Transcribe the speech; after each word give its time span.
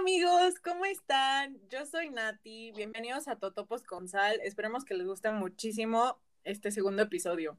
amigos, 0.00 0.54
¿cómo 0.64 0.86
están? 0.86 1.60
Yo 1.68 1.84
soy 1.84 2.08
Nati, 2.08 2.72
bienvenidos 2.72 3.28
a 3.28 3.36
Totopos 3.36 3.82
con 3.82 4.08
Sal, 4.08 4.40
esperemos 4.42 4.86
que 4.86 4.94
les 4.94 5.06
guste 5.06 5.30
muchísimo 5.30 6.18
este 6.42 6.70
segundo 6.70 7.02
episodio. 7.02 7.58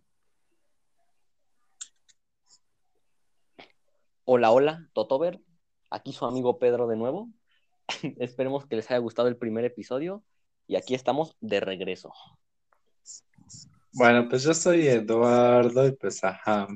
Hola, 4.26 4.50
hola, 4.50 4.90
Totover, 4.94 5.40
aquí 5.92 6.14
su 6.14 6.26
amigo 6.26 6.58
Pedro 6.58 6.88
de 6.88 6.96
nuevo. 6.96 7.30
esperemos 8.18 8.66
que 8.66 8.76
les 8.76 8.90
haya 8.90 8.98
gustado 8.98 9.28
el 9.28 9.38
primer 9.38 9.64
episodio 9.64 10.24
y 10.66 10.78
aquí 10.78 10.96
estamos 10.96 11.36
de 11.42 11.60
regreso. 11.60 12.12
Bueno, 13.94 14.28
pues 14.28 14.42
yo 14.42 14.56
soy 14.56 14.88
Eduardo 14.88 15.86
y 15.86 15.92
pues 15.92 16.24
ajá. 16.24 16.68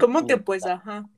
¿Cómo 0.00 0.26
que 0.26 0.38
pues 0.38 0.66
ajá? 0.66 1.08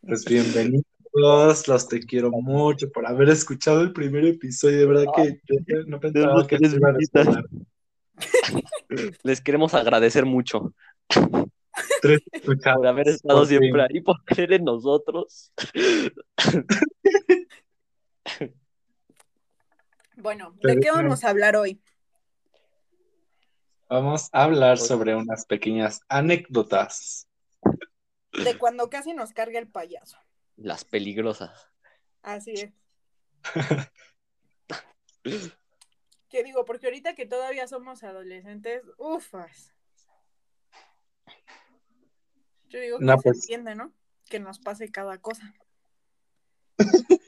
Pues 0.00 0.24
bienvenidos, 0.24 0.84
los 1.18 1.88
te 1.88 2.00
quiero 2.00 2.30
mucho 2.30 2.90
por 2.90 3.06
haber 3.06 3.28
escuchado 3.30 3.82
el 3.82 3.92
primer 3.92 4.24
episodio, 4.24 4.78
de 4.78 4.86
verdad 4.86 5.04
que 5.14 5.40
yo 5.48 5.84
no 5.86 6.00
pensaba 6.00 6.46
que 6.46 6.58
les 6.58 6.70
se 6.70 6.76
iban 6.76 6.96
a 6.96 6.98
escuchar. 6.98 7.44
Les 9.22 9.40
queremos 9.40 9.74
agradecer 9.74 10.26
mucho 10.26 10.74
Tres 12.00 12.20
por 12.66 12.86
haber 12.86 13.08
estado 13.08 13.40
por 13.40 13.48
fin. 13.48 13.58
siempre 13.60 13.82
ahí, 13.82 14.00
por 14.00 14.24
creer 14.24 14.54
en 14.54 14.64
nosotros. 14.64 15.52
Bueno, 20.20 20.52
¿de 20.60 20.80
qué 20.80 20.90
vamos 20.90 21.22
a 21.22 21.30
hablar 21.30 21.54
hoy? 21.54 21.80
Vamos 23.88 24.28
a 24.32 24.42
hablar 24.42 24.78
sobre 24.78 25.14
unas 25.14 25.46
pequeñas 25.46 26.00
anécdotas. 26.08 27.28
De 28.32 28.58
cuando 28.58 28.90
casi 28.90 29.14
nos 29.14 29.32
carga 29.32 29.60
el 29.60 29.68
payaso. 29.68 30.18
Las 30.58 30.84
peligrosas. 30.84 31.70
Así 32.22 32.52
es. 32.52 32.72
¿Qué 36.28 36.44
digo? 36.44 36.64
Porque 36.64 36.86
ahorita 36.86 37.14
que 37.14 37.26
todavía 37.26 37.66
somos 37.68 38.02
adolescentes, 38.02 38.82
ufas. 38.98 39.72
Yo 42.68 42.80
digo 42.80 42.98
que 42.98 43.04
No, 43.04 43.16
se 43.16 43.22
pues. 43.22 43.36
entiende, 43.38 43.74
¿no? 43.74 43.94
Que 44.28 44.40
nos 44.40 44.58
pase 44.58 44.90
cada 44.90 45.18
cosa. 45.18 45.54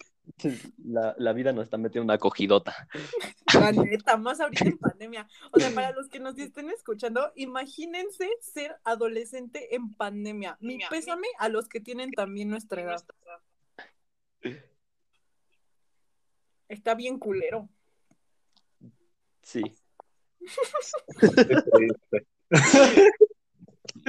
La, 0.78 1.14
la 1.18 1.32
vida 1.34 1.52
nos 1.52 1.64
está 1.64 1.76
metiendo 1.76 2.04
una 2.04 2.18
cogidota. 2.18 2.88
La 3.60 3.72
neta, 3.72 4.16
más 4.16 4.40
ahorita 4.40 4.64
en 4.64 4.78
pandemia. 4.78 5.28
O 5.52 5.60
sea, 5.60 5.70
para 5.74 5.92
los 5.92 6.08
que 6.08 6.18
nos 6.20 6.38
estén 6.38 6.70
escuchando, 6.70 7.32
imagínense 7.36 8.28
ser 8.40 8.78
adolescente 8.84 9.74
en 9.74 9.92
pandemia. 9.94 10.56
Mi 10.60 10.78
pésame 10.88 11.28
a 11.38 11.48
los 11.48 11.68
que 11.68 11.80
tienen 11.80 12.10
también 12.12 12.48
nuestra 12.48 12.82
edad. 12.82 13.04
Está 16.68 16.94
bien 16.94 17.18
culero. 17.18 17.68
Sí. 19.42 19.62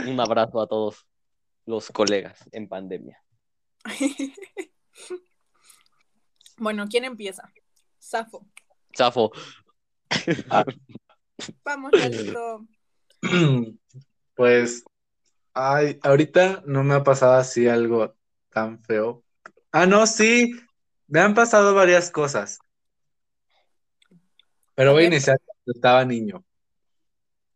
Un 0.08 0.20
abrazo 0.20 0.62
a 0.62 0.68
todos 0.68 1.08
los 1.66 1.90
colegas 1.92 2.48
en 2.52 2.68
pandemia. 2.68 3.22
Bueno, 6.62 6.86
¿quién 6.88 7.06
empieza? 7.06 7.52
Safo. 7.98 8.46
Zafo. 8.95 9.31
Vamos, 11.64 11.92
Lalito. 11.94 12.66
Pues, 14.34 14.84
ay, 15.53 16.00
ahorita 16.02 16.64
no 16.66 16.84
me 16.84 16.95
ha 16.95 17.03
pasado 17.03 17.34
así 17.34 17.67
algo 17.67 18.16
tan 18.50 18.81
feo. 18.81 19.23
Ah, 19.72 19.86
no, 19.86 20.08
sí, 20.08 20.53
me 21.08 21.19
han 21.19 21.35
pasado 21.35 21.75
varias 21.75 22.09
cosas. 22.09 22.57
Pero 24.74 24.94
voy 24.94 25.03
a 25.03 25.07
iniciar 25.07 25.40
cuando 25.46 25.74
estaba 25.78 26.06
niño. 26.06 26.44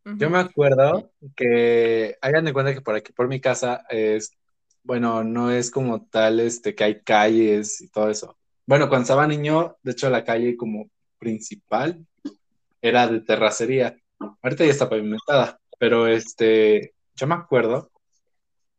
Yo 0.04 0.30
me 0.30 0.38
acuerdo 0.38 1.12
que, 1.36 2.16
hagan 2.22 2.46
de 2.46 2.54
cuenta 2.54 2.76
que 2.76 2.82
por 2.82 2.94
aquí, 2.94 3.12
por 3.12 3.28
mi 3.28 3.42
casa, 3.42 3.84
es, 3.90 4.32
bueno, 4.84 5.24
no 5.24 5.50
es 5.50 5.72
como 5.72 6.06
tal, 6.06 6.40
este, 6.40 6.76
que 6.76 6.84
hay 6.84 7.02
calles 7.02 7.82
y 7.82 7.90
todo 7.90 8.12
eso. 8.12 8.38
Bueno, 8.68 8.88
cuando 8.88 9.04
estaba 9.04 9.26
niño, 9.26 9.78
de 9.82 9.94
hecho, 9.94 10.12
la 10.12 10.24
calle 10.24 10.56
como 10.56 10.92
principal 11.18 12.06
era 12.82 13.08
de 13.08 13.22
terracería. 13.22 13.98
Ahorita 14.42 14.66
ya 14.66 14.72
está 14.72 14.90
pavimentada, 14.90 15.60
pero 15.80 16.08
este, 16.08 16.94
yo 17.16 17.28
me 17.28 17.36
acuerdo 17.36 17.92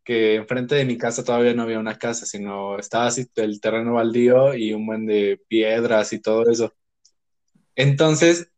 que 0.04 0.36
enfrente 0.36 0.76
de 0.76 0.84
mi 0.84 0.96
casa 0.96 1.24
todavía 1.24 1.52
no 1.52 1.64
había 1.64 1.80
una 1.80 1.98
casa, 1.98 2.26
sino 2.26 2.78
estaba 2.78 3.06
así 3.06 3.26
el 3.34 3.60
terreno 3.60 3.94
baldío 3.94 4.54
y 4.54 4.72
un 4.72 4.86
buen 4.86 5.04
de 5.04 5.42
piedras 5.48 6.12
y 6.12 6.20
todo 6.20 6.48
eso. 6.48 6.72
Entonces, 7.74 8.48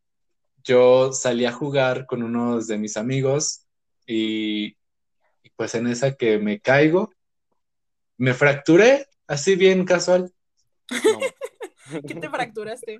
yo 0.62 1.12
salí 1.15 1.47
a 1.47 1.53
jugar 1.53 2.05
con 2.05 2.22
unos 2.22 2.67
de 2.67 2.77
mis 2.77 2.99
amigos 2.99 3.67
y, 4.06 4.77
pues 5.56 5.75
en 5.75 5.87
esa 5.87 6.15
que 6.15 6.38
me 6.38 6.61
caigo, 6.61 7.11
me 8.19 8.34
fracturé, 8.34 9.06
así 9.27 9.56
bien 9.56 9.87
casual. 9.87 10.31
¿Qué 12.06 12.15
te 12.15 12.28
fracturaste? 12.28 12.99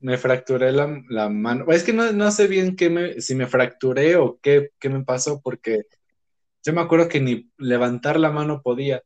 Me 0.00 0.16
fracturé 0.18 0.72
la, 0.72 1.02
la 1.08 1.28
mano. 1.28 1.66
Es 1.68 1.82
que 1.84 1.92
no, 1.92 2.12
no 2.12 2.30
sé 2.30 2.46
bien 2.46 2.76
qué 2.76 2.90
me, 2.90 3.20
si 3.20 3.34
me 3.34 3.46
fracturé 3.46 4.16
o 4.16 4.38
qué, 4.40 4.70
qué 4.78 4.88
me 4.88 5.04
pasó, 5.04 5.40
porque 5.42 5.82
yo 6.64 6.72
me 6.72 6.80
acuerdo 6.80 7.08
que 7.08 7.20
ni 7.20 7.50
levantar 7.58 8.18
la 8.18 8.30
mano 8.30 8.62
podía. 8.62 9.02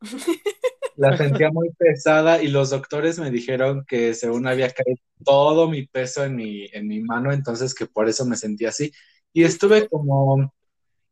La 0.96 1.14
sentía 1.14 1.50
muy 1.50 1.70
pesada 1.76 2.42
y 2.42 2.48
los 2.48 2.70
doctores 2.70 3.18
me 3.18 3.30
dijeron 3.30 3.84
que 3.86 4.14
según 4.14 4.46
había 4.46 4.70
caído 4.70 4.98
todo 5.24 5.68
mi 5.68 5.86
peso 5.86 6.24
en 6.24 6.36
mi, 6.36 6.68
en 6.72 6.88
mi 6.88 7.02
mano, 7.02 7.32
entonces 7.32 7.74
que 7.74 7.84
por 7.84 8.08
eso 8.08 8.24
me 8.24 8.34
sentía 8.36 8.70
así. 8.70 8.90
Y 9.30 9.44
estuve 9.44 9.88
como, 9.88 10.54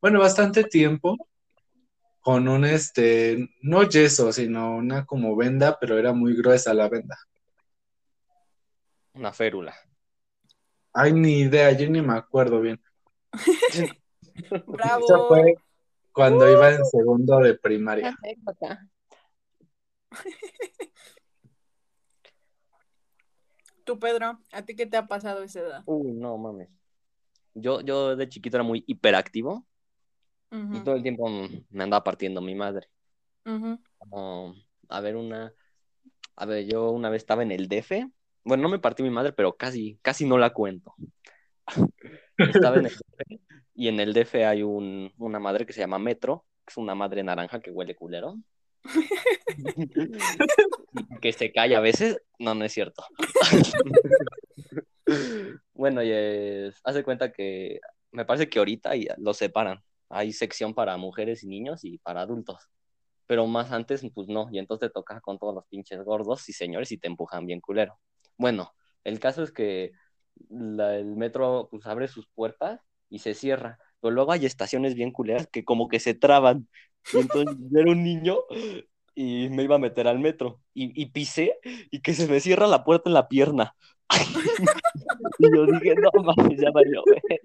bueno, 0.01 0.21
bastante 0.21 0.65
tiempo 0.65 1.19
con 2.21 2.49
un, 2.49 2.65
este, 2.65 3.51
no 3.61 3.83
yeso, 3.87 4.33
sino 4.33 4.75
una 4.77 5.05
como 5.05 5.37
venda, 5.37 5.77
pero 5.79 5.99
era 5.99 6.15
muy 6.15 6.35
gruesa 6.35 6.73
la 6.73 6.89
venda. 6.89 7.19
Una 9.15 9.33
férula. 9.33 9.75
Ay, 10.93 11.13
ni 11.13 11.41
idea, 11.41 11.73
yo 11.73 11.89
ni 11.89 12.03
me 12.03 12.15
acuerdo 12.15 12.61
bien. 12.61 12.81
Bravo. 14.67 15.05
Eso 15.05 15.27
fue 15.27 15.55
cuando 16.13 16.51
iba 16.51 16.71
en 16.73 16.85
segundo 16.85 17.39
de 17.39 17.55
primaria. 17.55 18.17
Tú, 23.85 23.99
Pedro, 23.99 24.39
¿a 24.53 24.63
ti 24.63 24.75
qué 24.75 24.87
te 24.87 24.97
ha 24.97 25.07
pasado 25.07 25.43
esa 25.43 25.61
edad? 25.61 25.83
Uy, 25.85 26.13
no 26.13 26.39
mames. 26.39 26.71
Yo, 27.55 27.83
yo 27.83 28.17
de 28.17 28.29
chiquito 28.29 28.57
era 28.57 28.65
muy 28.65 28.83
hiperactivo 28.87 29.67
y 30.51 30.81
todo 30.81 30.95
el 30.95 31.03
tiempo 31.03 31.29
me 31.71 31.85
andaba 31.85 32.03
partiendo 32.03 32.41
mi 32.41 32.55
madre. 32.55 32.89
Como, 33.99 34.55
a 34.89 35.01
ver, 35.01 35.17
una. 35.17 35.53
A 36.37 36.47
ver, 36.47 36.65
yo 36.67 36.91
una 36.91 37.11
vez 37.11 37.23
estaba 37.23 37.43
en 37.43 37.53
el 37.53 37.69
DF. 37.69 38.11
Bueno, 38.45 38.63
no 38.63 38.69
me 38.69 38.79
partí 38.79 39.03
mi 39.03 39.11
madre, 39.11 39.33
pero 39.33 39.57
casi, 39.57 39.99
casi 40.03 40.27
no 40.27 40.39
la 40.39 40.51
cuento. 40.51 40.95
Estaba 42.39 42.77
en 42.77 42.87
el 42.87 42.93
DF 42.93 43.41
y 43.75 43.89
en 43.89 44.01
el 44.01 44.13
DF 44.13 44.35
hay 44.47 44.63
un, 44.63 45.13
una 45.19 45.41
madre 45.41 45.67
que 45.67 45.73
se 45.73 45.81
llama 45.81 45.99
Metro, 45.99 46.45
que 46.65 46.73
es 46.73 46.77
una 46.77 46.95
madre 46.95 47.23
naranja 47.23 47.61
que 47.61 47.71
huele 47.71 47.97
culero. 47.97 48.37
que 51.21 51.33
se 51.33 51.53
cae 51.53 51.75
a 51.75 51.81
veces. 51.81 52.21
No, 52.39 52.55
no 52.55 52.65
es 52.65 52.73
cierto. 52.73 53.05
bueno, 55.75 56.03
y 56.03 56.11
es, 56.13 56.81
haz 56.85 56.95
de 56.95 57.03
cuenta 57.03 57.33
que 57.33 57.81
me 58.13 58.25
parece 58.25 58.49
que 58.49 58.61
ahorita 58.61 58.95
ya 58.95 59.17
lo 59.19 59.35
separan. 59.35 59.83
Hay 60.09 60.33
sección 60.33 60.75
para 60.75 60.97
mujeres 60.97 61.43
y 61.43 61.49
niños 61.49 61.85
y 61.85 61.99
para 61.99 62.21
adultos. 62.21 62.69
Pero 63.27 63.47
más 63.47 63.73
antes, 63.73 64.07
pues 64.15 64.29
no. 64.29 64.49
Y 64.53 64.59
entonces 64.59 64.89
te 64.89 64.93
tocas 64.93 65.21
con 65.21 65.39
todos 65.39 65.55
los 65.55 65.67
pinches 65.67 66.03
gordos 66.05 66.49
y 66.49 66.53
señores 66.53 66.93
y 66.93 66.99
te 66.99 67.09
empujan 67.09 67.47
bien 67.47 67.61
culero. 67.61 67.99
Bueno, 68.37 68.73
el 69.05 69.21
caso 69.21 69.43
es 69.43 69.53
que 69.53 69.93
la- 70.49 70.97
el 70.99 71.17
metro 71.17 71.69
pues 71.71 71.87
abre 71.87 72.09
sus 72.09 72.27
puertas 72.29 72.81
y 73.09 73.21
se 73.21 73.35
cierra. 73.35 73.79
Pero 74.01 74.13
luego 74.15 74.33
hay 74.33 74.47
estaciones 74.47 74.95
bien 74.95 75.13
culeras 75.13 75.47
que 75.49 75.65
como 75.65 75.89
que 75.89 76.01
se 76.01 76.15
traban. 76.15 76.69
Y 77.13 77.19
entonces 77.19 77.57
yo 77.71 77.81
era 77.81 77.91
un 77.93 78.03
niño 78.05 78.39
y 79.15 79.49
me 79.51 79.63
iba 79.65 79.77
a 79.77 79.79
meter 79.79 80.09
al 80.09 80.19
metro. 80.19 80.61
Y, 80.75 81.01
y 81.01 81.07
pisé 81.07 81.59
y 81.91 82.01
que 82.01 82.15
se 82.15 82.27
me 82.29 82.41
cierra 82.41 82.67
la 82.67 82.85
puerta 82.85 83.09
en 83.11 83.15
la 83.15 83.29
pierna. 83.29 83.75
Y 85.39 85.47
yo 85.55 85.67
dije, 85.67 85.95
no 85.97 86.11
mames, 86.23 86.61
ya 86.61 86.71
valió, 86.71 87.03
verga. 87.07 87.43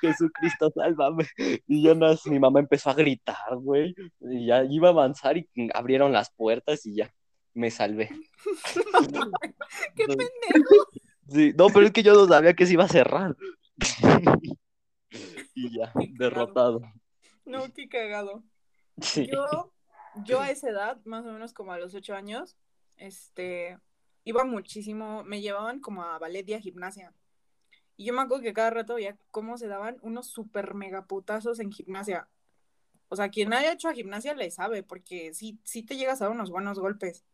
Jesucristo, 0.00 0.70
sálvame. 0.74 1.26
Y 1.66 1.82
yo 1.82 1.94
no, 1.94 2.08
mi 2.26 2.38
mamá 2.38 2.60
empezó 2.60 2.90
a 2.90 2.94
gritar, 2.94 3.56
güey. 3.58 3.94
Y 4.20 4.46
ya 4.46 4.64
iba 4.64 4.88
a 4.88 4.90
avanzar 4.92 5.36
y 5.36 5.48
abrieron 5.74 6.12
las 6.12 6.30
puertas 6.32 6.86
y 6.86 6.96
ya 6.96 7.10
me 7.56 7.70
salvé. 7.70 8.08
¡Qué 9.96 10.06
pendejo! 10.06 10.86
sí, 11.28 11.52
no, 11.56 11.68
pero 11.68 11.86
es 11.86 11.92
que 11.92 12.02
yo 12.02 12.14
no 12.14 12.26
sabía 12.28 12.54
que 12.54 12.66
se 12.66 12.74
iba 12.74 12.84
a 12.84 12.88
cerrar. 12.88 13.36
Y 15.54 15.76
ya, 15.76 15.92
Qué 15.98 16.12
cagado. 16.12 16.16
derrotado. 16.18 16.82
No, 17.44 17.72
qué 17.72 17.88
cagado. 17.88 18.44
Sí. 19.00 19.26
Yo, 19.32 19.72
yo 20.24 20.40
a 20.40 20.50
esa 20.50 20.70
edad, 20.70 21.00
más 21.04 21.24
o 21.24 21.32
menos 21.32 21.52
como 21.52 21.72
a 21.72 21.78
los 21.78 21.94
ocho 21.94 22.14
años, 22.14 22.56
este, 22.96 23.78
iba 24.24 24.44
muchísimo, 24.44 25.24
me 25.24 25.40
llevaban 25.40 25.80
como 25.80 26.02
a 26.02 26.18
ballet 26.18 26.48
y 26.48 26.54
a 26.54 26.60
gimnasia. 26.60 27.14
Y 27.96 28.04
yo 28.04 28.12
me 28.12 28.20
acuerdo 28.20 28.42
que 28.42 28.52
cada 28.52 28.70
rato 28.70 28.96
veía 28.96 29.16
cómo 29.30 29.56
se 29.56 29.68
daban 29.68 29.96
unos 30.02 30.26
super 30.26 30.74
mega 30.74 31.06
putazos 31.06 31.60
en 31.60 31.72
gimnasia. 31.72 32.28
O 33.08 33.16
sea, 33.16 33.30
quien 33.30 33.52
haya 33.54 33.72
hecho 33.72 33.88
a 33.88 33.94
gimnasia 33.94 34.34
le 34.34 34.50
sabe, 34.50 34.82
porque 34.82 35.32
sí, 35.32 35.58
sí 35.64 35.82
te 35.82 35.96
llegas 35.96 36.20
a 36.20 36.28
unos 36.28 36.50
buenos 36.50 36.78
golpes. 36.78 37.24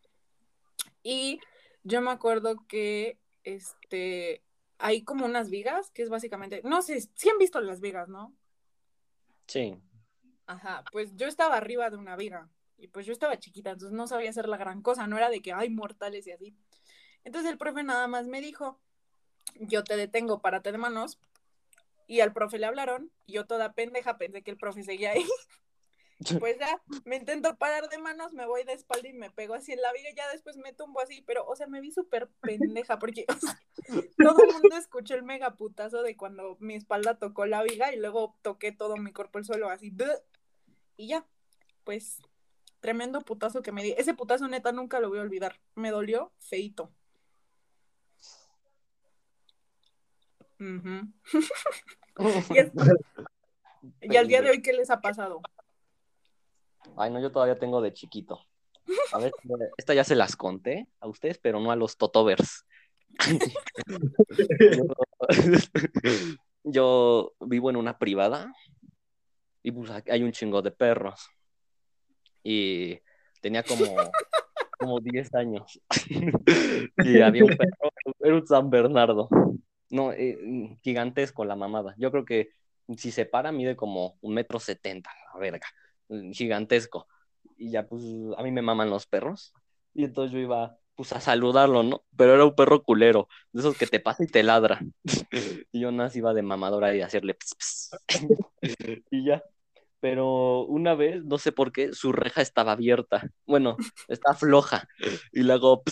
Y 1.02 1.40
yo 1.82 2.00
me 2.00 2.10
acuerdo 2.10 2.66
que 2.66 3.18
este 3.44 4.42
hay 4.78 5.02
como 5.04 5.26
unas 5.26 5.48
vigas, 5.48 5.90
que 5.90 6.02
es 6.02 6.08
básicamente, 6.08 6.60
no 6.64 6.82
sé, 6.82 7.00
sí 7.00 7.28
han 7.28 7.38
visto 7.38 7.60
las 7.60 7.80
vigas, 7.80 8.08
¿no? 8.08 8.34
Sí. 9.46 9.76
Ajá, 10.46 10.84
pues 10.90 11.14
yo 11.14 11.28
estaba 11.28 11.56
arriba 11.56 11.88
de 11.88 11.96
una 11.96 12.16
viga 12.16 12.48
y 12.78 12.88
pues 12.88 13.06
yo 13.06 13.12
estaba 13.12 13.38
chiquita, 13.38 13.70
entonces 13.70 13.96
no 13.96 14.08
sabía 14.08 14.30
hacer 14.30 14.48
la 14.48 14.56
gran 14.56 14.82
cosa, 14.82 15.06
no 15.06 15.16
era 15.16 15.30
de 15.30 15.40
que 15.40 15.52
hay 15.52 15.70
mortales 15.70 16.26
y 16.26 16.32
así. 16.32 16.56
Entonces 17.22 17.50
el 17.52 17.58
profe 17.58 17.84
nada 17.84 18.08
más 18.08 18.26
me 18.26 18.40
dijo, 18.40 18.80
yo 19.60 19.84
te 19.84 19.96
detengo, 19.96 20.40
párate 20.40 20.72
de 20.72 20.78
manos. 20.78 21.18
Y 22.08 22.20
al 22.20 22.32
profe 22.32 22.58
le 22.58 22.66
hablaron, 22.66 23.10
y 23.26 23.34
yo 23.34 23.46
toda 23.46 23.72
pendeja 23.72 24.18
pensé 24.18 24.42
que 24.42 24.50
el 24.50 24.58
profe 24.58 24.82
seguía 24.82 25.12
ahí. 25.12 25.24
Pues 26.40 26.58
ya, 26.58 26.80
me 27.04 27.16
intento 27.16 27.56
parar 27.56 27.88
de 27.88 27.98
manos, 27.98 28.32
me 28.32 28.46
voy 28.46 28.64
de 28.64 28.72
espalda 28.72 29.08
y 29.08 29.12
me 29.12 29.30
pego 29.30 29.54
así 29.54 29.72
en 29.72 29.80
la 29.80 29.92
viga, 29.92 30.10
y 30.10 30.14
ya 30.14 30.28
después 30.30 30.56
me 30.56 30.72
tumbo 30.72 31.00
así, 31.00 31.22
pero, 31.22 31.46
o 31.46 31.56
sea, 31.56 31.66
me 31.66 31.80
vi 31.80 31.90
súper 31.90 32.28
pendeja, 32.40 32.98
porque 32.98 33.26
todo 34.18 34.42
el 34.42 34.52
mundo 34.52 34.76
escuchó 34.76 35.14
el 35.14 35.22
megaputazo 35.22 36.02
de 36.02 36.16
cuando 36.16 36.56
mi 36.60 36.74
espalda 36.74 37.18
tocó 37.18 37.46
la 37.46 37.62
viga 37.62 37.92
y 37.92 37.98
luego 37.98 38.36
toqué 38.42 38.72
todo 38.72 38.96
mi 38.96 39.12
cuerpo 39.12 39.38
el 39.38 39.44
suelo 39.44 39.68
así, 39.68 39.94
y 40.96 41.08
ya, 41.08 41.26
pues, 41.84 42.20
tremendo 42.80 43.20
putazo 43.22 43.62
que 43.62 43.72
me 43.72 43.82
di. 43.82 43.94
Ese 43.96 44.12
putazo 44.14 44.48
neta 44.48 44.72
nunca 44.72 45.00
lo 45.00 45.08
voy 45.08 45.20
a 45.20 45.22
olvidar, 45.22 45.58
me 45.74 45.90
dolió 45.90 46.32
feito. 46.38 46.92
y, 54.00 54.16
al 54.16 54.28
día 54.28 54.42
de 54.42 54.50
hoy, 54.50 54.62
¿qué 54.62 54.72
les 54.72 54.90
ha 54.90 55.00
pasado? 55.00 55.40
Ay, 56.96 57.10
no, 57.10 57.20
yo 57.20 57.32
todavía 57.32 57.58
tengo 57.58 57.80
de 57.80 57.92
chiquito. 57.92 58.40
A 59.12 59.18
ver, 59.18 59.32
esta 59.76 59.94
ya 59.94 60.04
se 60.04 60.16
las 60.16 60.36
conté 60.36 60.88
a 61.00 61.08
ustedes, 61.08 61.38
pero 61.38 61.60
no 61.60 61.70
a 61.70 61.76
los 61.76 61.96
totovers. 61.96 62.66
yo, 66.64 67.32
vivo 67.40 67.70
en 67.70 67.76
una 67.76 67.98
privada 67.98 68.52
y 69.62 69.70
pues 69.70 69.90
hay 70.08 70.22
un 70.22 70.32
chingo 70.32 70.62
de 70.62 70.70
perros. 70.70 71.28
Y 72.42 72.98
tenía 73.40 73.62
como, 73.62 73.84
como 74.78 75.00
10 75.00 75.34
años. 75.34 75.80
y 77.04 77.20
había 77.20 77.44
un 77.44 77.56
perro, 77.56 77.92
era 78.20 78.34
un 78.34 78.46
San 78.46 78.70
Bernardo. 78.70 79.28
No, 79.90 80.12
eh, 80.12 80.76
gigantesco 80.82 81.44
la 81.44 81.54
mamada. 81.54 81.94
Yo 81.98 82.10
creo 82.10 82.24
que 82.24 82.50
si 82.96 83.12
se 83.12 83.26
para 83.26 83.52
mide 83.52 83.76
como 83.76 84.16
un 84.22 84.34
metro 84.34 84.58
setenta, 84.58 85.10
la 85.32 85.38
verga. 85.38 85.66
Mm, 86.12 86.32
gigantesco. 86.32 87.08
Y 87.56 87.70
ya, 87.70 87.86
pues, 87.86 88.02
a 88.36 88.42
mí 88.42 88.52
me 88.52 88.62
maman 88.62 88.90
los 88.90 89.06
perros. 89.06 89.54
Y 89.94 90.04
entonces 90.04 90.32
yo 90.32 90.38
iba, 90.38 90.78
pues, 90.94 91.12
a 91.12 91.20
saludarlo, 91.20 91.82
¿no? 91.82 92.04
Pero 92.16 92.34
era 92.34 92.44
un 92.44 92.54
perro 92.54 92.82
culero, 92.82 93.28
de 93.52 93.60
esos 93.60 93.76
que 93.76 93.86
te 93.86 94.00
pasa 94.00 94.24
y 94.24 94.26
te 94.26 94.42
ladra. 94.42 94.80
y 95.72 95.80
yo 95.80 95.90
nací 95.90 96.18
iba 96.18 96.34
de 96.34 96.42
mamadora 96.42 96.94
y 96.94 97.00
hacerle 97.00 97.36
y 99.10 99.24
ya. 99.24 99.42
Pero 100.00 100.64
una 100.64 100.96
vez, 100.96 101.24
no 101.24 101.38
sé 101.38 101.52
por 101.52 101.70
qué, 101.70 101.92
su 101.92 102.10
reja 102.10 102.42
estaba 102.42 102.72
abierta. 102.72 103.30
Bueno, 103.46 103.76
está 104.08 104.34
floja. 104.34 104.88
Y 105.32 105.44
luego, 105.44 105.84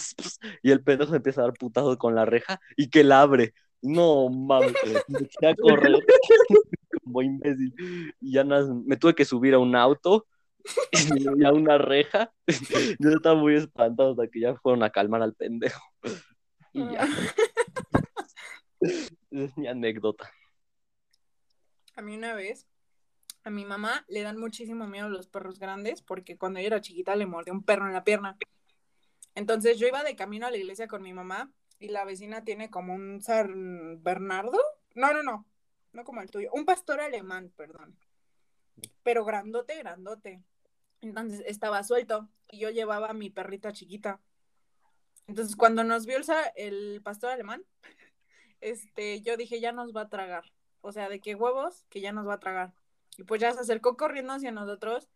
y 0.64 0.72
el 0.72 0.82
se 0.84 1.16
empieza 1.16 1.42
a 1.42 1.44
dar 1.44 1.52
putado 1.52 1.96
con 1.96 2.16
la 2.16 2.24
reja 2.24 2.60
y 2.76 2.90
que 2.90 3.04
la 3.04 3.20
abre. 3.20 3.54
No, 3.82 4.28
mames, 4.28 4.74
me 5.08 5.48
a 5.48 5.54
correr 5.54 5.92
como 7.10 7.22
imbécil. 7.22 7.74
Y 8.20 8.32
ya 8.32 8.44
me 8.44 8.96
tuve 8.96 9.14
que 9.14 9.24
subir 9.24 9.54
a 9.54 9.58
un 9.58 9.74
auto 9.76 10.26
y 11.38 11.44
a 11.44 11.52
una 11.52 11.78
reja. 11.78 12.32
Yo 12.98 13.10
estaba 13.10 13.34
muy 13.34 13.56
espantado 13.56 14.10
hasta 14.10 14.28
que 14.28 14.40
ya 14.40 14.54
fueron 14.56 14.82
a 14.82 14.90
calmar 14.90 15.22
al 15.22 15.34
pendejo. 15.34 15.82
Y 16.72 16.80
ya. 16.80 17.08
es 19.30 19.56
mi 19.56 19.66
anécdota. 19.66 20.30
A 21.94 22.02
mí 22.02 22.16
una 22.16 22.34
vez, 22.34 22.66
a 23.44 23.50
mi 23.50 23.64
mamá 23.64 24.04
le 24.08 24.22
dan 24.22 24.38
muchísimo 24.38 24.86
miedo 24.86 25.08
los 25.08 25.28
perros 25.28 25.58
grandes 25.58 26.02
porque 26.02 26.38
cuando 26.38 26.58
ella 26.58 26.68
era 26.68 26.80
chiquita 26.80 27.16
le 27.16 27.26
mordió 27.26 27.52
un 27.52 27.64
perro 27.64 27.86
en 27.86 27.92
la 27.92 28.04
pierna. 28.04 28.36
Entonces 29.34 29.78
yo 29.78 29.86
iba 29.86 30.02
de 30.02 30.16
camino 30.16 30.46
a 30.46 30.50
la 30.50 30.56
iglesia 30.56 30.88
con 30.88 31.02
mi 31.02 31.12
mamá 31.12 31.52
y 31.78 31.88
la 31.88 32.04
vecina 32.04 32.44
tiene 32.44 32.70
como 32.70 32.94
un 32.94 33.20
San 33.22 34.02
Bernardo. 34.02 34.58
No, 34.94 35.12
no, 35.12 35.22
no, 35.22 35.46
no 35.92 36.04
como 36.04 36.20
el 36.20 36.30
tuyo. 36.30 36.50
Un 36.52 36.64
pastor 36.64 37.00
alemán, 37.00 37.52
perdón. 37.56 37.96
Pero 39.02 39.24
grandote, 39.24 39.76
grandote. 39.78 40.42
Entonces 41.00 41.42
estaba 41.46 41.82
suelto 41.82 42.28
y 42.50 42.58
yo 42.58 42.70
llevaba 42.70 43.10
a 43.10 43.14
mi 43.14 43.30
perrita 43.30 43.72
chiquita. 43.72 44.20
Entonces 45.26 45.56
cuando 45.56 45.84
nos 45.84 46.06
vio 46.06 46.16
el, 46.16 46.24
el 46.56 47.02
pastor 47.02 47.30
alemán, 47.30 47.64
este, 48.60 49.20
yo 49.22 49.36
dije, 49.36 49.60
ya 49.60 49.72
nos 49.72 49.94
va 49.94 50.02
a 50.02 50.08
tragar. 50.08 50.44
O 50.82 50.92
sea, 50.92 51.08
de 51.08 51.20
qué 51.20 51.34
huevos, 51.34 51.84
que 51.90 52.00
ya 52.00 52.12
nos 52.12 52.26
va 52.26 52.34
a 52.34 52.40
tragar. 52.40 52.74
Y 53.18 53.24
pues 53.24 53.40
ya 53.40 53.52
se 53.52 53.60
acercó 53.60 53.96
corriendo 53.96 54.32
hacia 54.32 54.50
nosotros. 54.50 55.08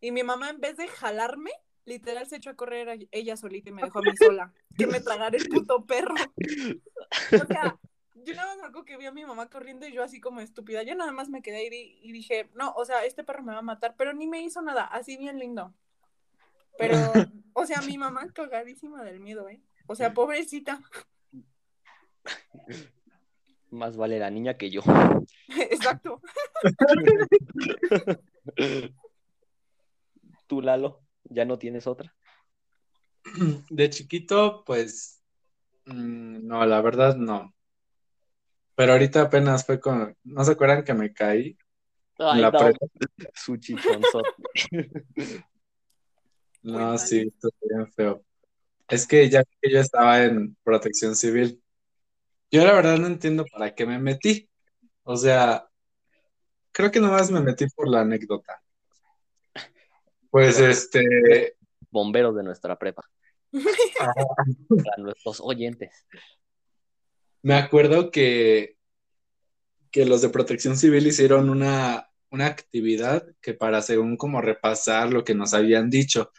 Y 0.00 0.12
mi 0.12 0.22
mamá, 0.22 0.50
en 0.50 0.60
vez 0.60 0.76
de 0.76 0.88
jalarme, 0.88 1.50
literal 1.84 2.26
se 2.26 2.36
echó 2.36 2.50
a 2.50 2.56
correr 2.56 3.08
ella 3.10 3.36
solita 3.36 3.68
y 3.68 3.72
me 3.72 3.82
dejó 3.82 3.98
a 3.98 4.02
mí 4.02 4.16
sola. 4.16 4.52
Que 4.76 4.86
me 4.86 5.00
tragara 5.00 5.36
el 5.36 5.48
puto 5.48 5.84
perro. 5.84 6.14
O 7.32 7.46
sea, 7.46 7.76
yo 8.24 8.34
nada 8.34 8.48
más 8.48 8.56
me 8.58 8.66
acuerdo 8.66 8.84
que 8.84 8.96
vi 8.96 9.06
a 9.06 9.12
mi 9.12 9.24
mamá 9.24 9.48
corriendo 9.48 9.86
y 9.86 9.92
yo 9.92 10.02
así 10.02 10.20
como 10.20 10.40
estúpida. 10.40 10.82
Yo 10.82 10.94
nada 10.94 11.12
más 11.12 11.28
me 11.28 11.42
quedé 11.42 11.58
ahí 11.58 11.98
y 12.02 12.12
dije, 12.12 12.50
no, 12.54 12.72
o 12.72 12.84
sea, 12.84 13.04
este 13.04 13.24
perro 13.24 13.42
me 13.42 13.52
va 13.52 13.58
a 13.58 13.62
matar, 13.62 13.94
pero 13.96 14.12
ni 14.12 14.26
me 14.26 14.40
hizo 14.40 14.62
nada, 14.62 14.84
así 14.84 15.16
bien 15.16 15.38
lindo. 15.38 15.74
Pero, 16.78 16.96
o 17.52 17.66
sea, 17.66 17.80
mi 17.82 17.98
mamá 17.98 18.32
cagadísima 18.32 19.02
del 19.04 19.20
miedo, 19.20 19.48
¿eh? 19.48 19.60
O 19.86 19.94
sea, 19.94 20.14
pobrecita. 20.14 20.80
Más 23.70 23.96
vale 23.96 24.18
la 24.18 24.30
niña 24.30 24.56
que 24.56 24.70
yo. 24.70 24.82
Exacto. 25.70 26.20
Tú, 30.46 30.60
Lalo. 30.60 31.02
¿Ya 31.24 31.44
no 31.44 31.58
tienes 31.58 31.86
otra? 31.86 32.14
De 33.70 33.90
chiquito, 33.90 34.64
pues, 34.64 35.22
mm, 35.86 36.46
no, 36.46 36.66
la 36.66 36.80
verdad 36.80 37.14
no. 37.16 37.54
Pero 38.80 38.92
ahorita 38.92 39.20
apenas 39.20 39.66
fue 39.66 39.78
con, 39.78 40.16
¿no 40.24 40.42
se 40.42 40.52
acuerdan 40.52 40.82
que 40.82 40.94
me 40.94 41.12
caí? 41.12 41.54
Ay, 42.16 42.40
la 42.40 42.50
no. 42.50 42.70
Su 43.34 43.58
chichonzo. 43.58 44.22
no, 46.62 46.96
sí, 46.96 47.28
esto 47.28 47.50
bien 47.60 47.92
feo. 47.92 48.24
Es 48.88 49.06
que 49.06 49.28
ya 49.28 49.44
que 49.44 49.70
yo 49.70 49.80
estaba 49.80 50.22
en 50.22 50.56
protección 50.62 51.14
civil, 51.14 51.62
yo 52.50 52.64
la 52.64 52.72
verdad 52.72 52.96
no 52.96 53.06
entiendo 53.06 53.44
para 53.52 53.74
qué 53.74 53.84
me 53.84 53.98
metí. 53.98 54.48
O 55.02 55.14
sea, 55.14 55.68
creo 56.72 56.90
que 56.90 57.00
nomás 57.00 57.30
me 57.30 57.42
metí 57.42 57.66
por 57.76 57.86
la 57.86 58.00
anécdota. 58.00 58.62
Pues 60.30 60.58
este. 60.58 61.54
Bomberos 61.90 62.34
de 62.34 62.44
nuestra 62.44 62.78
prepa. 62.78 63.02
Para 63.52 64.96
nuestros 64.96 65.38
oyentes. 65.42 66.06
Me 67.42 67.54
acuerdo 67.54 68.10
que, 68.10 68.76
que 69.90 70.04
los 70.04 70.22
de 70.22 70.28
protección 70.28 70.76
civil 70.76 71.06
hicieron 71.06 71.50
una, 71.50 72.10
una 72.30 72.46
actividad 72.46 73.26
que 73.40 73.54
para 73.54 73.82
según 73.82 74.16
como 74.16 74.40
repasar 74.40 75.12
lo 75.12 75.24
que 75.24 75.34
nos 75.34 75.54
habían 75.54 75.90
dicho. 75.90 76.30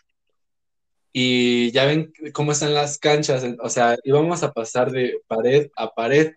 Y 1.13 1.71
ya 1.71 1.85
ven 1.85 2.13
cómo 2.33 2.53
están 2.53 2.73
las 2.73 2.97
canchas, 2.97 3.43
o 3.61 3.69
sea, 3.69 3.97
íbamos 4.03 4.43
a 4.43 4.53
pasar 4.53 4.91
de 4.91 5.19
pared 5.27 5.69
a 5.75 5.93
pared, 5.93 6.33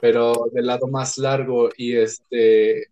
pero 0.00 0.46
del 0.52 0.66
lado 0.66 0.86
más 0.86 1.18
largo 1.18 1.68
y 1.76 1.96
este 1.96 2.88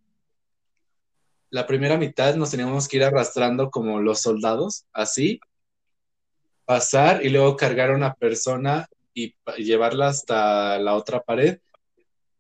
la 1.49 1.67
primera 1.67 1.99
mitad 1.99 2.35
nos 2.35 2.51
teníamos 2.51 2.89
que 2.89 2.97
ir 2.97 3.05
arrastrando 3.05 3.71
como 3.71 4.01
los 4.01 4.23
soldados, 4.23 4.87
así, 4.93 5.39
pasar 6.65 7.25
y 7.25 7.29
luego 7.29 7.57
cargar 7.57 7.91
a 7.91 7.95
una 7.95 8.15
persona 8.15 8.89
y 9.15 9.35
llevarla 9.59 10.09
hasta 10.09 10.79
la 10.79 10.95
otra 10.95 11.23
pared. 11.23 11.59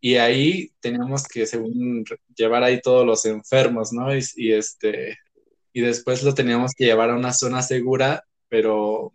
Y 0.01 0.17
ahí 0.17 0.73
teníamos 0.81 1.29
que, 1.29 1.47
llevar 2.35 2.65
ahí 2.65 2.81
todos 2.81 3.07
los 3.07 3.25
enfermos, 3.25 3.93
¿no? 3.93 4.09
Y, 4.15 4.53
este, 4.53 5.19
y 5.73 5.81
después 5.81 6.23
lo 6.23 6.35
teníamos 6.35 6.73
que 6.77 6.85
llevar 6.85 7.11
a 7.11 7.17
una 7.17 7.33
zona 7.33 7.63
segura, 7.63 8.25
pero 8.49 9.13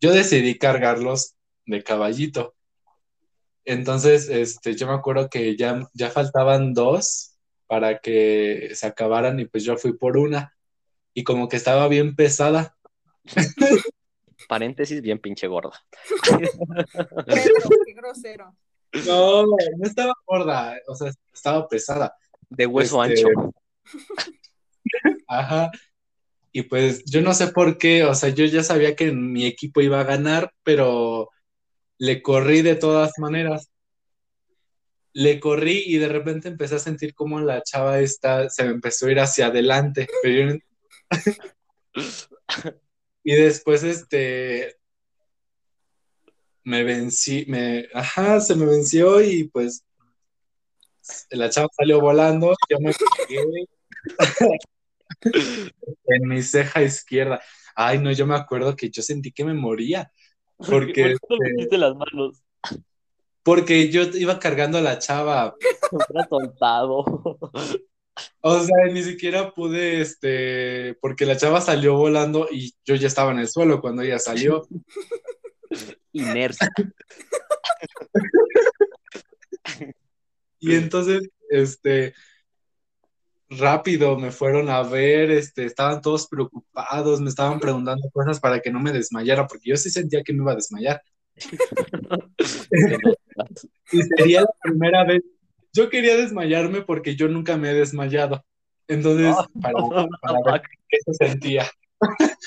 yo 0.00 0.12
decidí 0.12 0.58
cargarlos 0.58 1.36
de 1.66 1.84
caballito. 1.84 2.54
Entonces, 3.64 4.28
este, 4.28 4.74
yo 4.74 4.88
me 4.88 4.94
acuerdo 4.94 5.30
que 5.30 5.56
ya, 5.56 5.88
ya 5.94 6.10
faltaban 6.10 6.74
dos 6.74 7.36
para 7.68 8.00
que 8.00 8.72
se 8.74 8.86
acabaran 8.86 9.38
y 9.40 9.46
pues 9.46 9.64
yo 9.64 9.76
fui 9.76 9.94
por 9.94 10.16
una. 10.16 10.54
y 11.14 11.24
como 11.24 11.48
que 11.48 11.56
estaba 11.56 11.88
bien 11.88 12.16
pesada. 12.16 12.76
Paréntesis, 14.48 15.00
bien 15.00 15.18
pinche 15.18 15.46
gorda. 15.46 15.72
Pero, 16.28 16.48
qué 17.86 17.92
grosero. 17.94 18.56
No, 19.06 19.44
no 19.46 19.56
estaba 19.82 20.12
gorda, 20.26 20.76
o 20.86 20.94
sea, 20.94 21.10
estaba 21.32 21.66
pesada. 21.68 22.14
De 22.50 22.66
hueso 22.66 23.02
Este, 23.04 23.24
ancho. 23.26 23.52
Ajá. 25.26 25.70
Y 26.52 26.62
pues 26.62 27.04
yo 27.06 27.22
no 27.22 27.32
sé 27.32 27.48
por 27.48 27.78
qué, 27.78 28.04
o 28.04 28.14
sea, 28.14 28.28
yo 28.28 28.44
ya 28.44 28.62
sabía 28.62 28.94
que 28.94 29.10
mi 29.12 29.46
equipo 29.46 29.80
iba 29.80 30.00
a 30.00 30.04
ganar, 30.04 30.52
pero 30.62 31.30
le 31.98 32.20
corrí 32.20 32.60
de 32.60 32.74
todas 32.74 33.12
maneras. 33.18 33.70
Le 35.14 35.40
corrí 35.40 35.82
y 35.86 35.96
de 35.98 36.08
repente 36.08 36.48
empecé 36.48 36.74
a 36.74 36.78
sentir 36.78 37.14
como 37.14 37.40
la 37.40 37.62
chava 37.62 38.00
esta 38.00 38.48
se 38.50 38.64
me 38.64 38.70
empezó 38.72 39.06
a 39.06 39.12
ir 39.12 39.20
hacia 39.20 39.46
adelante. 39.46 40.06
pero 40.22 40.34
yo 40.34 40.54
no- 40.54 40.58
y 43.24 43.34
después 43.34 43.82
este 43.82 44.76
me 46.64 46.84
vencí, 46.84 47.44
me, 47.48 47.88
ajá, 47.92 48.40
se 48.40 48.54
me 48.54 48.66
venció 48.66 49.20
y 49.20 49.44
pues 49.44 49.84
la 51.30 51.50
chava 51.50 51.68
salió 51.76 52.00
volando, 52.00 52.54
yo 52.68 52.78
me 52.80 52.92
pegué 53.26 53.66
en 56.06 56.28
mi 56.28 56.42
ceja 56.42 56.82
izquierda. 56.82 57.40
Ay, 57.74 57.98
no, 57.98 58.12
yo 58.12 58.26
me 58.26 58.36
acuerdo 58.36 58.76
que 58.76 58.90
yo 58.90 59.02
sentí 59.02 59.32
que 59.32 59.44
me 59.44 59.54
moría, 59.54 60.12
porque, 60.56 61.16
¿Por 61.26 61.38
qué 61.38 61.50
metiste 61.50 61.78
las 61.78 61.96
manos? 61.96 62.42
porque 63.42 63.90
yo 63.90 64.02
iba 64.02 64.38
cargando 64.38 64.78
a 64.78 64.82
la 64.82 64.98
chava, 64.98 65.56
Me 65.92 65.98
hubiera 65.98 66.28
soltado. 66.28 67.04
O 68.40 68.60
sea, 68.60 68.92
ni 68.92 69.02
siquiera 69.02 69.52
pude, 69.52 70.00
este, 70.00 70.94
porque 71.00 71.26
la 71.26 71.36
chava 71.36 71.60
salió 71.60 71.96
volando 71.96 72.48
y 72.50 72.74
yo 72.84 72.94
ya 72.94 73.06
estaba 73.06 73.32
en 73.32 73.38
el 73.38 73.48
suelo 73.48 73.80
cuando 73.80 74.02
ella 74.02 74.18
salió. 74.18 74.66
Inercia. 76.12 76.68
Y 80.58 80.74
entonces, 80.74 81.28
este, 81.50 82.14
rápido 83.48 84.18
me 84.18 84.30
fueron 84.30 84.68
a 84.68 84.82
ver, 84.82 85.30
este, 85.30 85.64
estaban 85.64 86.00
todos 86.02 86.28
preocupados, 86.28 87.20
me 87.20 87.30
estaban 87.30 87.58
preguntando 87.60 88.08
cosas 88.12 88.38
para 88.40 88.60
que 88.60 88.70
no 88.70 88.80
me 88.80 88.92
desmayara, 88.92 89.46
porque 89.46 89.70
yo 89.70 89.76
sí 89.76 89.90
sentía 89.90 90.22
que 90.22 90.32
me 90.32 90.42
iba 90.42 90.52
a 90.52 90.56
desmayar. 90.56 91.02
Y 93.92 94.02
sería 94.02 94.42
la 94.42 94.54
primera 94.62 95.04
vez. 95.04 95.22
Yo 95.72 95.88
quería 95.88 96.16
desmayarme 96.16 96.82
porque 96.82 97.16
yo 97.16 97.28
nunca 97.28 97.56
me 97.56 97.70
he 97.70 97.74
desmayado. 97.74 98.44
Entonces, 98.88 99.34
para, 99.60 99.74
para 100.20 100.52
ver 100.52 100.62
qué 100.88 100.98
se 101.04 101.26
sentía. 101.26 101.70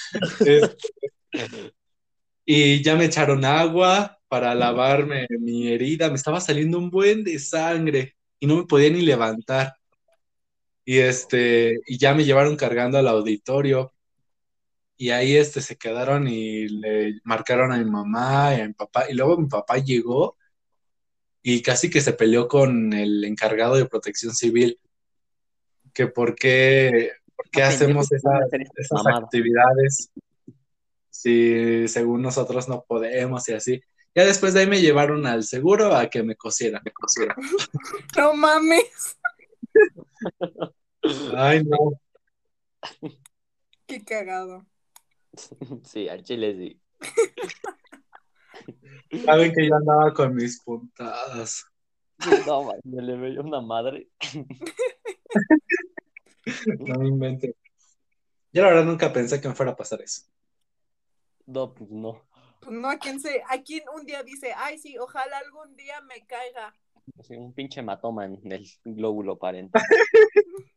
Este, 0.46 1.72
y 2.46 2.84
ya 2.84 2.96
me 2.96 3.06
echaron 3.06 3.44
agua 3.46 4.20
para 4.28 4.54
lavarme 4.54 5.28
mi 5.30 5.70
herida. 5.70 6.10
Me 6.10 6.16
estaba 6.16 6.40
saliendo 6.40 6.78
un 6.78 6.90
buen 6.90 7.24
de 7.24 7.40
sangre 7.40 8.16
y 8.40 8.48
no 8.48 8.58
me 8.58 8.66
podía 8.66 8.90
ni 8.90 9.02
levantar. 9.02 9.74
Y 10.84 11.00
este, 11.00 11.80
y 11.88 11.98
ya 11.98 12.14
me 12.14 12.24
llevaron 12.24 12.56
cargando 12.56 12.98
al 12.98 13.08
auditorio. 13.08 13.94
Y 14.98 15.10
ahí 15.10 15.36
este 15.36 15.62
se 15.62 15.76
quedaron 15.76 16.28
y 16.28 16.68
le 16.68 17.20
marcaron 17.24 17.72
a 17.72 17.78
mi 17.78 17.90
mamá 17.90 18.56
y 18.56 18.62
a 18.62 18.68
mi 18.68 18.74
papá. 18.74 19.10
Y 19.10 19.14
luego 19.14 19.38
mi 19.38 19.48
papá 19.48 19.78
llegó 19.78 20.38
y 21.48 21.62
casi 21.62 21.92
que 21.92 22.02
se 22.02 22.14
peleó 22.14 22.48
con 22.48 22.92
el 22.92 23.24
encargado 23.24 23.76
de 23.76 23.86
protección 23.86 24.34
civil. 24.34 24.80
Que 25.94 26.08
por 26.08 26.34
qué, 26.34 27.12
por 27.36 27.48
qué 27.52 27.62
hacemos 27.62 28.12
esas, 28.12 28.42
actividades 29.14 30.10
si 31.12 31.88
según 31.88 32.24
nosotros 32.24 32.68
no 32.68 32.84
podemos 32.88 33.48
y 33.48 33.54
así. 33.54 33.84
Ya 34.16 34.26
después 34.26 34.56
de 34.56 34.62
ahí 34.62 34.68
me 34.68 34.82
llevaron 34.82 35.28
al 35.28 35.44
seguro 35.44 35.96
a 35.96 36.10
que 36.10 36.24
me 36.24 36.36
cosieran, 36.36 36.82
me 36.84 36.92
cosieran. 36.92 37.38
No 38.18 38.34
mames. 38.34 39.16
Ay, 41.38 41.64
no. 41.64 42.02
Qué 43.86 44.04
cagado. 44.04 44.66
Sí, 45.84 46.10
al 46.10 46.24
chile 46.24 46.56
sí. 46.56 46.82
Saben 49.26 49.54
que 49.54 49.68
yo 49.68 49.76
andaba 49.76 50.14
con 50.14 50.36
mis 50.36 50.62
puntadas. 50.64 51.66
No, 52.46 52.64
man, 52.64 52.80
me 52.84 53.02
le 53.02 53.18
veía 53.18 53.42
una 53.42 53.62
madre. 53.62 54.10
No 56.78 57.00
me 57.00 57.08
inventen. 57.08 57.56
Yo 58.54 58.62
la 58.62 58.70
verdad 58.70 58.86
nunca 58.86 59.12
pensé 59.12 59.42
que 59.42 59.48
me 59.48 59.56
fuera 59.56 59.72
a 59.72 59.76
pasar 59.76 60.00
eso. 60.02 60.22
No, 61.48 61.74
pues 61.74 61.90
no. 61.90 62.24
Pues 62.62 62.72
no, 62.72 62.88
a 62.88 62.98
quién 62.98 63.20
se, 63.20 63.42
a 63.50 63.62
quién 63.64 63.84
un 63.96 64.06
día 64.06 64.22
dice, 64.22 64.54
ay 64.56 64.78
sí, 64.78 64.98
ojalá 65.00 65.40
algún 65.40 65.76
día 65.76 66.02
me 66.02 66.26
caiga. 66.26 66.74
Sí, 67.24 67.36
un 67.36 67.54
pinche 67.54 67.80
hematoma 67.80 68.26
en 68.26 68.40
el 68.52 68.68
glóbulo 68.84 69.38
parental. 69.38 69.82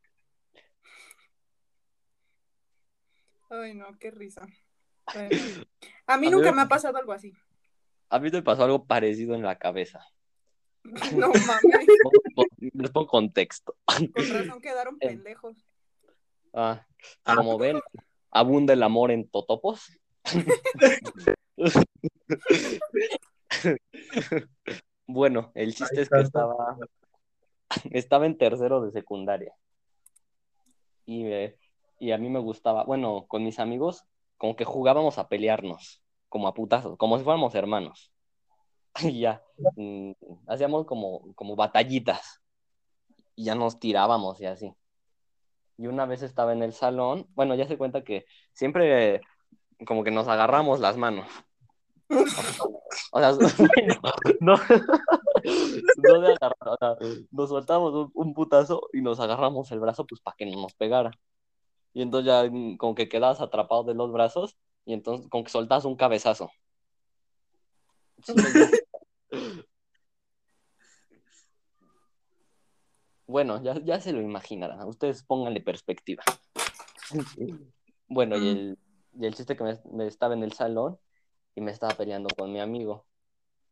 Ay 3.51 3.75
no, 3.75 3.99
qué 3.99 4.11
risa. 4.11 4.47
Bueno, 5.15 5.37
a 6.07 6.19
mí 6.19 6.27
A 6.27 6.31
nunca 6.31 6.47
ver. 6.47 6.55
me 6.55 6.63
ha 6.63 6.69
pasado 6.69 6.99
algo 6.99 7.13
así. 7.13 7.33
A 8.11 8.19
mí 8.19 8.31
me 8.31 8.43
pasó 8.43 8.65
algo 8.65 8.85
parecido 8.87 9.35
en 9.35 9.43
la 9.43 9.59
cabeza. 9.59 10.05
No 11.17 11.29
mames. 11.29 11.87
Les 12.75 12.91
pongo 12.91 13.07
contexto. 13.09 13.77
Con 13.85 14.11
razón 14.15 14.61
quedaron 14.61 14.99
pendejos. 14.99 15.57
Ah, 16.55 16.85
Ah. 17.25 17.37
como 17.37 17.59
ven, 17.59 17.79
abunda 18.31 18.73
el 18.73 18.83
amor 18.83 19.11
en 19.11 19.29
totopos. 19.29 19.93
Bueno, 25.07 25.53
el 25.55 25.75
chiste 25.75 26.03
es 26.03 26.09
que 26.09 26.21
estaba, 26.21 26.77
estaba 27.91 28.27
en 28.27 28.37
tercero 28.37 28.81
de 28.83 28.93
secundaria. 28.93 29.55
Y, 31.07 31.27
eh, 31.27 31.57
y 31.99 32.13
a 32.13 32.19
mí 32.19 32.29
me 32.29 32.39
gustaba, 32.41 32.85
bueno, 32.85 33.27
con 33.27 33.45
mis 33.45 33.59
amigos, 33.59 34.05
como 34.37 34.55
que 34.57 34.65
jugábamos 34.65 35.19
a 35.19 35.29
pelearnos, 35.29 36.03
como 36.29 36.49
a 36.49 36.55
putazos, 36.55 36.97
como 36.97 37.19
si 37.19 37.25
fuéramos 37.25 37.55
hermanos. 37.55 38.13
Y 39.03 39.21
ya, 39.21 39.43
mm, 39.77 40.13
hacíamos 40.49 40.87
como, 40.87 41.35
como 41.35 41.57
batallitas. 41.57 42.41
Y 43.37 43.45
ya 43.45 43.55
nos 43.55 43.79
tirábamos 43.79 44.41
y 44.41 44.47
así. 44.47 44.75
Y 45.77 45.87
una 45.87 46.07
vez 46.07 46.23
estaba 46.23 46.53
en 46.53 46.63
el 46.63 46.73
salón, 46.73 47.29
bueno, 47.35 47.55
ya 47.55 47.69
se 47.69 47.79
cuenta 47.79 48.03
que 48.03 48.27
siempre 48.53 49.21
como 49.87 50.03
que 50.03 50.11
nos 50.11 50.27
agarramos 50.27 50.81
las 50.81 50.97
manos. 50.97 51.29
O 53.13 53.21
sea, 53.21 53.33
no, 54.41 54.57
no 54.57 56.27
agarrar, 56.27 56.57
o 56.67 56.77
sea, 56.79 56.97
nos 57.31 57.49
soltamos 57.49 57.95
un, 57.95 58.11
un 58.15 58.35
putazo 58.35 58.89
y 58.93 59.01
nos 59.01 59.21
agarramos 59.21 59.71
el 59.73 59.81
brazo 59.81 60.07
pues 60.07 60.21
para 60.21 60.35
que 60.37 60.47
no 60.47 60.61
nos 60.61 60.75
pegara. 60.75 61.11
Y 61.93 62.03
entonces 62.03 62.27
ya 62.27 62.49
mm, 62.51 62.77
como 62.77 62.95
que 62.95 63.09
quedabas 63.09 63.41
atrapado 63.41 63.85
de 63.85 63.95
los 63.95 64.13
brazos 64.13 64.57
y 64.89 64.95
entonces 64.95 65.29
como 65.29 65.45
que 65.45 65.51
soltabas 65.51 65.85
un 65.85 65.97
cabezazo. 65.97 66.51
Bueno, 73.27 73.63
ya, 73.63 73.79
ya 73.85 74.01
se 74.01 74.15
lo 74.15 74.23
imaginarán. 74.23 74.89
Ustedes 74.89 75.23
pónganle 75.23 75.61
perspectiva. 75.61 76.23
Bueno, 78.07 78.39
y 78.39 78.49
el, 78.49 78.79
y 79.13 79.27
el 79.27 79.35
chiste 79.35 79.55
que 79.55 79.65
me, 79.65 79.79
me 79.93 80.07
estaba 80.07 80.33
en 80.33 80.43
el 80.43 80.55
salón 80.55 80.99
y 81.55 81.61
me 81.61 81.71
estaba 81.71 81.95
peleando 81.95 82.29
con 82.35 82.51
mi 82.51 82.59
amigo. 82.59 83.05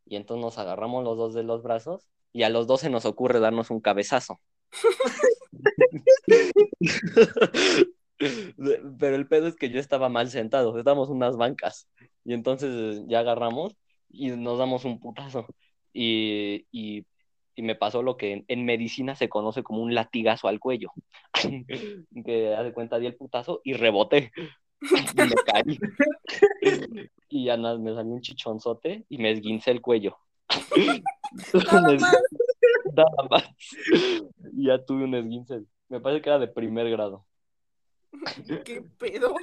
Y 0.05 0.17
entonces 0.17 0.43
nos 0.43 0.59
agarramos 0.59 1.03
los 1.03 1.17
dos 1.17 1.33
de 1.33 1.41
los 1.41 1.63
brazos 1.63 2.07
y 2.31 2.43
a 2.43 2.49
los 2.49 2.67
dos 2.67 2.81
se 2.81 2.91
nos 2.91 3.05
ocurre 3.05 3.39
darnos 3.39 3.71
un 3.71 3.81
cabezazo. 3.81 4.39
Pero 8.99 9.15
el 9.15 9.27
pedo 9.27 9.47
es 9.47 9.55
que 9.55 9.69
yo 9.69 9.79
estaba 9.79 10.09
mal 10.09 10.29
sentado, 10.29 10.77
estábamos 10.77 11.09
unas 11.09 11.37
bancas. 11.37 11.87
Y 12.25 12.33
entonces 12.33 13.03
ya 13.07 13.19
agarramos 13.19 13.75
y 14.09 14.29
nos 14.31 14.57
damos 14.57 14.85
un 14.85 14.99
putazo. 14.99 15.47
Y, 15.93 16.65
y, 16.71 17.05
y 17.55 17.61
me 17.61 17.75
pasó 17.75 18.03
lo 18.03 18.17
que 18.17 18.33
en, 18.33 18.45
en 18.47 18.65
medicina 18.65 19.15
se 19.15 19.29
conoce 19.29 19.63
como 19.63 19.81
un 19.81 19.95
latigazo 19.95 20.47
al 20.47 20.59
cuello. 20.59 20.91
que 22.25 22.55
hace 22.55 22.73
cuenta, 22.73 22.99
di 22.99 23.07
el 23.07 23.15
putazo 23.15 23.61
y 23.63 23.73
reboté. 23.73 24.31
Y 24.81 25.21
me 25.21 25.35
caí. 25.45 25.79
y 27.29 27.45
ya 27.45 27.57
nada, 27.57 27.77
me 27.77 27.93
salió 27.93 28.13
un 28.13 28.21
chichonzote 28.21 29.05
y 29.09 29.17
me 29.17 29.31
esguincé 29.31 29.71
el 29.71 29.81
cuello. 29.81 30.17
Nada 31.53 31.93
más. 31.93 32.17
Nada 32.93 33.27
más. 33.29 33.49
Y 34.53 34.67
ya 34.67 34.83
tuve 34.83 35.03
un 35.03 35.15
esguince. 35.15 35.63
Me 35.89 35.99
parece 35.99 36.21
que 36.21 36.29
era 36.29 36.39
de 36.39 36.47
primer 36.47 36.89
grado. 36.89 37.25
¿Qué 38.65 38.83
pedo? 38.97 39.35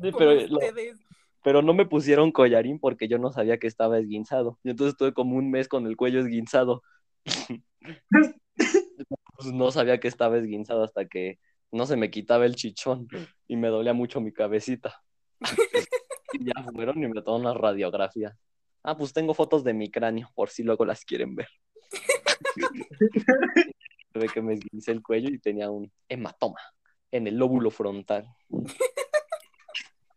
Sí, 0.00 0.10
con 0.10 0.18
pero, 0.18 0.32
lo- 0.34 0.58
ustedes? 0.58 1.00
pero 1.42 1.62
no 1.62 1.74
me 1.74 1.86
pusieron 1.86 2.32
collarín 2.32 2.78
porque 2.78 3.08
yo 3.08 3.18
no 3.18 3.32
sabía 3.32 3.58
que 3.58 3.66
estaba 3.66 3.98
esguinzado. 3.98 4.58
Y 4.62 4.70
entonces 4.70 4.92
estuve 4.92 5.12
como 5.12 5.36
un 5.36 5.50
mes 5.50 5.68
con 5.68 5.86
el 5.86 5.96
cuello 5.96 6.20
esguinzado. 6.20 6.82
Pues 9.34 9.52
no 9.52 9.72
sabía 9.72 9.98
que 9.98 10.06
estaba 10.06 10.38
esguinzado 10.38 10.84
hasta 10.84 11.06
que 11.08 11.40
no 11.72 11.86
se 11.86 11.96
me 11.96 12.10
quitaba 12.10 12.46
el 12.46 12.54
chichón 12.54 13.08
y 13.48 13.56
me 13.56 13.68
dolía 13.68 13.92
mucho 13.92 14.20
mi 14.20 14.32
cabecita. 14.32 15.02
y 16.32 16.44
ya 16.44 16.52
fueron 16.72 17.02
y 17.02 17.08
me 17.08 17.22
tomaron 17.22 17.40
una 17.40 17.54
radiografía. 17.54 18.36
Ah, 18.84 18.96
pues 18.96 19.12
tengo 19.12 19.34
fotos 19.34 19.64
de 19.64 19.74
mi 19.74 19.90
cráneo, 19.90 20.30
por 20.36 20.50
si 20.50 20.62
luego 20.62 20.84
las 20.84 21.04
quieren 21.04 21.34
ver. 21.34 21.48
Tuve 24.12 24.28
que 24.28 24.42
me 24.42 24.54
esguince 24.54 24.92
el 24.92 25.02
cuello 25.02 25.28
y 25.30 25.38
tenía 25.40 25.70
un 25.70 25.90
hematoma 26.08 26.60
en 27.12 27.26
el 27.26 27.36
lóbulo 27.36 27.70
frontal. 27.70 28.34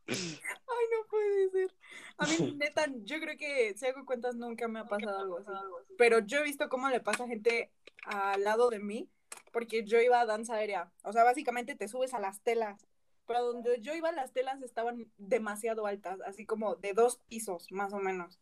Ay, 0.07 0.85
no 0.91 1.07
puede 1.09 1.49
ser. 1.51 1.75
A 2.17 2.25
mí, 2.25 2.55
neta, 2.57 2.85
yo 3.03 3.19
creo 3.19 3.37
que 3.37 3.73
si 3.75 3.85
hago 3.85 4.05
cuentas 4.05 4.35
nunca 4.35 4.67
me 4.67 4.79
ha 4.79 4.85
pasado 4.85 5.19
algo 5.19 5.37
así. 5.39 5.51
Pero 5.97 6.19
yo 6.19 6.39
he 6.39 6.43
visto 6.43 6.69
cómo 6.69 6.89
le 6.89 7.01
pasa 7.01 7.25
a 7.25 7.27
gente 7.27 7.71
al 8.05 8.43
lado 8.43 8.69
de 8.69 8.79
mí, 8.79 9.09
porque 9.51 9.83
yo 9.83 9.99
iba 9.99 10.19
a 10.21 10.25
danza 10.25 10.55
aérea. 10.55 10.91
O 11.03 11.11
sea, 11.11 11.23
básicamente 11.23 11.75
te 11.75 11.87
subes 11.87 12.13
a 12.13 12.19
las 12.19 12.41
telas. 12.41 12.87
Pero 13.27 13.43
donde 13.43 13.81
yo 13.81 13.93
iba, 13.93 14.11
las 14.11 14.31
telas 14.31 14.61
estaban 14.61 15.11
demasiado 15.17 15.87
altas, 15.87 16.19
así 16.25 16.45
como 16.45 16.75
de 16.75 16.93
dos 16.93 17.17
pisos, 17.27 17.71
más 17.71 17.91
o 17.91 17.99
menos. 17.99 18.39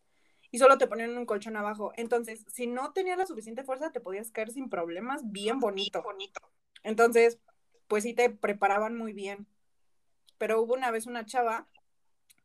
Y 0.52 0.60
solo 0.60 0.78
te 0.78 0.88
ponían 0.88 1.18
un 1.18 1.26
colchón 1.26 1.56
abajo. 1.56 1.94
Entonces, 1.96 2.46
si 2.48 2.68
no 2.68 2.92
tenías 2.94 3.18
la 3.18 3.26
suficiente 3.26 3.64
fuerza, 3.64 3.92
te 3.92 4.02
podías 4.02 4.30
caer 4.30 4.52
sin 4.52 4.70
problemas, 4.70 5.22
bien 5.32 5.60
bonito. 5.60 6.04
bonito. 6.04 6.42
Entonces, 6.84 7.40
pues 7.88 8.04
sí 8.04 8.14
te 8.14 8.30
preparaban 8.30 8.98
muy 8.98 9.14
bien. 9.14 9.48
Pero 10.38 10.62
hubo 10.62 10.74
una 10.74 10.92
vez 10.92 11.06
una 11.06 11.26
chava 11.26 11.68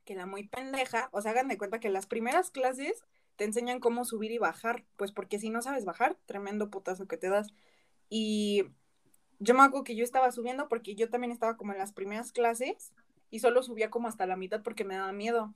que 0.04 0.14
la 0.14 0.26
muy 0.26 0.46
pendeja, 0.46 1.08
o 1.12 1.20
sea, 1.20 1.32
hagan 1.32 1.48
de 1.48 1.58
cuenta 1.58 1.80
que 1.80 1.90
las 1.90 2.06
primeras 2.06 2.50
clases 2.50 3.04
te 3.36 3.44
enseñan 3.44 3.78
cómo 3.78 4.04
subir 4.04 4.32
y 4.32 4.38
bajar, 4.38 4.84
pues 4.96 5.12
porque 5.12 5.38
si 5.38 5.50
no 5.50 5.62
sabes 5.62 5.84
bajar, 5.84 6.16
tremendo 6.26 6.70
putazo 6.70 7.06
que 7.06 7.16
te 7.16 7.28
das. 7.28 7.48
Y 8.08 8.64
yo 9.38 9.54
me 9.54 9.62
acuerdo 9.62 9.84
que 9.84 9.96
yo 9.96 10.04
estaba 10.04 10.32
subiendo 10.32 10.68
porque 10.68 10.94
yo 10.94 11.08
también 11.10 11.30
estaba 11.30 11.56
como 11.56 11.72
en 11.72 11.78
las 11.78 11.92
primeras 11.92 12.32
clases 12.32 12.92
y 13.30 13.40
solo 13.40 13.62
subía 13.62 13.90
como 13.90 14.08
hasta 14.08 14.26
la 14.26 14.36
mitad 14.36 14.62
porque 14.62 14.84
me 14.84 14.96
daba 14.96 15.12
miedo. 15.12 15.54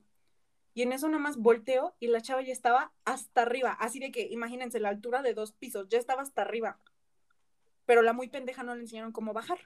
Y 0.74 0.82
en 0.82 0.92
eso 0.92 1.08
nada 1.08 1.22
más 1.22 1.36
volteo 1.36 1.94
y 1.98 2.06
la 2.06 2.20
chava 2.20 2.42
ya 2.42 2.52
estaba 2.52 2.92
hasta 3.04 3.42
arriba, 3.42 3.72
así 3.72 3.98
de 3.98 4.10
que 4.10 4.28
imagínense 4.30 4.80
la 4.80 4.88
altura 4.88 5.22
de 5.22 5.34
dos 5.34 5.52
pisos, 5.52 5.88
ya 5.88 5.98
estaba 5.98 6.22
hasta 6.22 6.42
arriba. 6.42 6.78
Pero 7.86 8.02
la 8.02 8.12
muy 8.12 8.28
pendeja 8.28 8.62
no 8.62 8.74
le 8.74 8.82
enseñaron 8.82 9.12
cómo 9.12 9.32
bajar. 9.32 9.58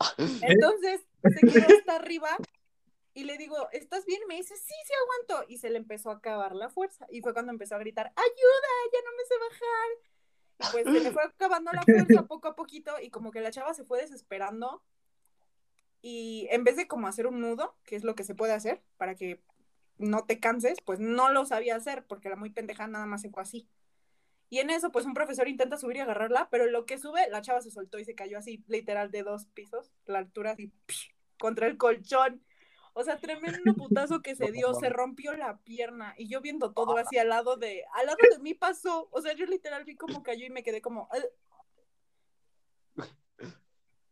Entonces 0.42 1.00
se 1.22 1.46
quedó 1.46 1.76
hasta 1.76 1.96
arriba 1.96 2.36
y 3.14 3.24
le 3.24 3.38
digo, 3.38 3.68
¿estás 3.70 4.04
bien? 4.06 4.20
me 4.28 4.36
dice, 4.36 4.56
sí, 4.56 4.74
sí 4.84 4.92
aguanto. 5.02 5.46
Y 5.48 5.58
se 5.58 5.70
le 5.70 5.78
empezó 5.78 6.10
a 6.10 6.14
acabar 6.14 6.54
la 6.54 6.68
fuerza. 6.68 7.06
Y 7.10 7.20
fue 7.20 7.32
cuando 7.32 7.52
empezó 7.52 7.76
a 7.76 7.78
gritar, 7.78 8.06
ayuda, 8.06 8.68
ya 8.92 8.98
no 9.04 9.16
me 9.16 9.24
sé 9.24 9.34
bajar. 9.38 10.14
Y 10.58 10.72
pues 10.72 10.84
se 10.84 11.04
le 11.04 11.12
fue 11.12 11.22
acabando 11.22 11.70
la 11.72 11.82
fuerza 11.82 12.26
poco 12.28 12.48
a 12.48 12.56
poquito 12.56 12.92
y 13.00 13.10
como 13.10 13.30
que 13.30 13.40
la 13.40 13.52
chava 13.52 13.72
se 13.72 13.84
fue 13.84 14.00
desesperando. 14.00 14.82
Y 16.02 16.48
en 16.50 16.64
vez 16.64 16.76
de 16.76 16.88
como 16.88 17.06
hacer 17.06 17.26
un 17.26 17.40
nudo, 17.40 17.76
que 17.84 17.96
es 17.96 18.04
lo 18.04 18.14
que 18.14 18.24
se 18.24 18.34
puede 18.34 18.52
hacer 18.52 18.82
para 18.96 19.14
que 19.14 19.40
no 19.96 20.24
te 20.24 20.40
canses, 20.40 20.78
pues 20.84 20.98
no 20.98 21.30
lo 21.30 21.46
sabía 21.46 21.76
hacer 21.76 22.04
porque 22.06 22.28
era 22.28 22.36
muy 22.36 22.50
pendeja, 22.50 22.88
nada 22.88 23.06
más 23.06 23.22
se 23.22 23.30
fue 23.30 23.42
así. 23.42 23.68
Y 24.50 24.58
en 24.58 24.70
eso, 24.70 24.92
pues 24.92 25.06
un 25.06 25.14
profesor 25.14 25.48
intenta 25.48 25.76
subir 25.76 25.96
y 25.96 26.00
agarrarla, 26.00 26.48
pero 26.50 26.66
lo 26.66 26.86
que 26.86 26.98
sube, 26.98 27.28
la 27.30 27.42
chava 27.42 27.60
se 27.60 27.70
soltó 27.70 27.98
y 27.98 28.04
se 28.04 28.14
cayó 28.14 28.38
así, 28.38 28.62
literal, 28.68 29.10
de 29.10 29.22
dos 29.22 29.46
pisos, 29.46 29.92
la 30.06 30.18
altura 30.18 30.52
así, 30.52 30.72
contra 31.38 31.66
el 31.66 31.76
colchón. 31.76 32.42
O 32.92 33.02
sea, 33.02 33.18
tremendo 33.18 33.74
putazo 33.76 34.22
que 34.22 34.36
se 34.36 34.52
dio, 34.52 34.74
se 34.74 34.88
rompió 34.88 35.34
la 35.34 35.58
pierna 35.58 36.14
y 36.16 36.28
yo 36.28 36.40
viendo 36.40 36.72
todo 36.72 36.96
así 36.96 37.18
al 37.18 37.28
lado 37.28 37.56
de, 37.56 37.82
al 37.94 38.06
lado 38.06 38.18
de 38.30 38.38
mí 38.38 38.54
pasó, 38.54 39.08
o 39.10 39.20
sea, 39.20 39.34
yo 39.34 39.46
literal 39.46 39.84
vi 39.84 39.96
cómo 39.96 40.22
cayó 40.22 40.46
y 40.46 40.50
me 40.50 40.62
quedé 40.62 40.80
como... 40.80 41.08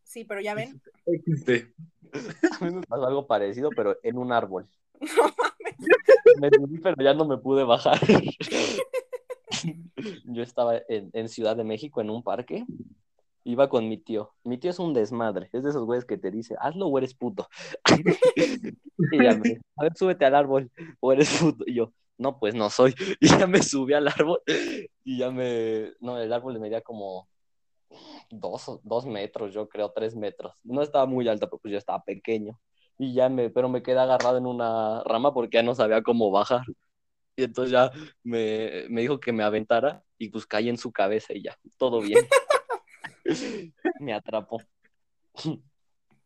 Sí, 0.03 0.25
pero 0.25 0.41
ya 0.43 0.55
ven. 0.55 0.83
A 2.61 2.65
mí 2.65 2.75
me 2.75 2.83
pasó 2.83 3.07
algo 3.07 3.27
parecido, 3.27 3.71
pero 3.71 3.99
en 4.03 4.18
un 4.18 4.33
árbol. 4.33 4.68
Me 6.38 6.51
subí, 6.51 6.79
pero 6.79 6.97
ya 7.03 7.14
no 7.14 7.25
me 7.25 7.38
pude 7.38 7.64
bajar. 7.64 7.99
Yo 10.25 10.42
estaba 10.42 10.81
en, 10.88 11.29
Ciudad 11.29 11.57
de 11.57 11.64
México 11.64 12.01
en 12.01 12.11
un 12.11 12.22
parque 12.22 12.64
iba 13.44 13.68
con 13.68 13.88
mi 13.88 13.98
tío. 13.98 14.33
Mi 14.44 14.59
tío 14.59 14.70
es 14.70 14.79
un 14.79 14.94
desmadre, 14.94 15.51
es 15.53 15.64
de 15.64 15.70
esos 15.70 15.85
güeyes 15.85 16.05
que 16.05 16.16
te 16.16 16.31
dice, 16.31 16.55
hazlo 16.61 16.87
o 16.87 16.98
eres 16.98 17.14
puto. 17.14 17.48
y 19.12 19.22
ya 19.22 19.35
me, 19.35 19.61
a 19.77 19.83
ver, 19.83 19.96
súbete 19.96 20.25
al 20.25 20.37
árbol 20.37 20.70
o 21.01 21.12
eres 21.12 21.38
puto. 21.40 21.64
Y 21.66 21.75
yo, 21.75 21.92
no, 22.18 22.38
pues 22.38 22.55
no 22.55 22.70
soy. 22.70 22.94
Y 23.20 23.29
ya 23.29 23.46
me 23.46 23.62
subí 23.62 23.94
al 23.94 24.09
árbol 24.09 24.40
y 25.05 25.18
ya 25.18 25.31
me, 25.31 25.92
no, 26.01 26.18
el 26.18 26.33
árbol 26.33 26.55
me 26.55 26.61
medía 26.61 26.83
como 26.83 27.29
dos, 28.31 28.81
dos 28.83 29.07
metros, 29.07 29.53
yo 29.53 29.68
creo, 29.68 29.90
tres 29.90 30.14
metros. 30.16 30.55
No 30.64 30.83
estaba 30.83 31.07
muy 31.07 31.29
alto, 31.29 31.46
pero 31.48 31.59
pues 31.61 31.72
yo 31.72 31.79
estaba 31.79 32.03
pequeño. 32.03 32.59
Y 32.98 33.14
ya 33.14 33.29
me, 33.29 33.51
pero 33.51 33.68
me 33.68 33.83
quedé 33.83 33.98
agarrado 33.98 34.38
en 34.38 34.46
una 34.46 35.03
rama 35.05 35.35
porque 35.35 35.57
ya 35.57 35.62
no 35.62 35.75
sabía 35.75 36.03
cómo 36.03 36.31
bajar. 36.31 36.62
Y 37.37 37.45
entonces 37.45 37.73
ya 37.73 37.90
me, 38.23 38.85
me 38.90 39.01
dijo 39.01 39.18
que 39.18 39.33
me 39.33 39.42
aventara 39.42 40.05
y 40.18 40.29
pues 40.29 40.47
caí 40.47 40.68
en 40.68 40.77
su 40.77 40.92
cabeza 40.92 41.33
y 41.33 41.42
ya, 41.42 41.59
todo 41.79 42.01
bien. 42.01 42.27
Me 44.01 44.12
atrapó. 44.12 44.61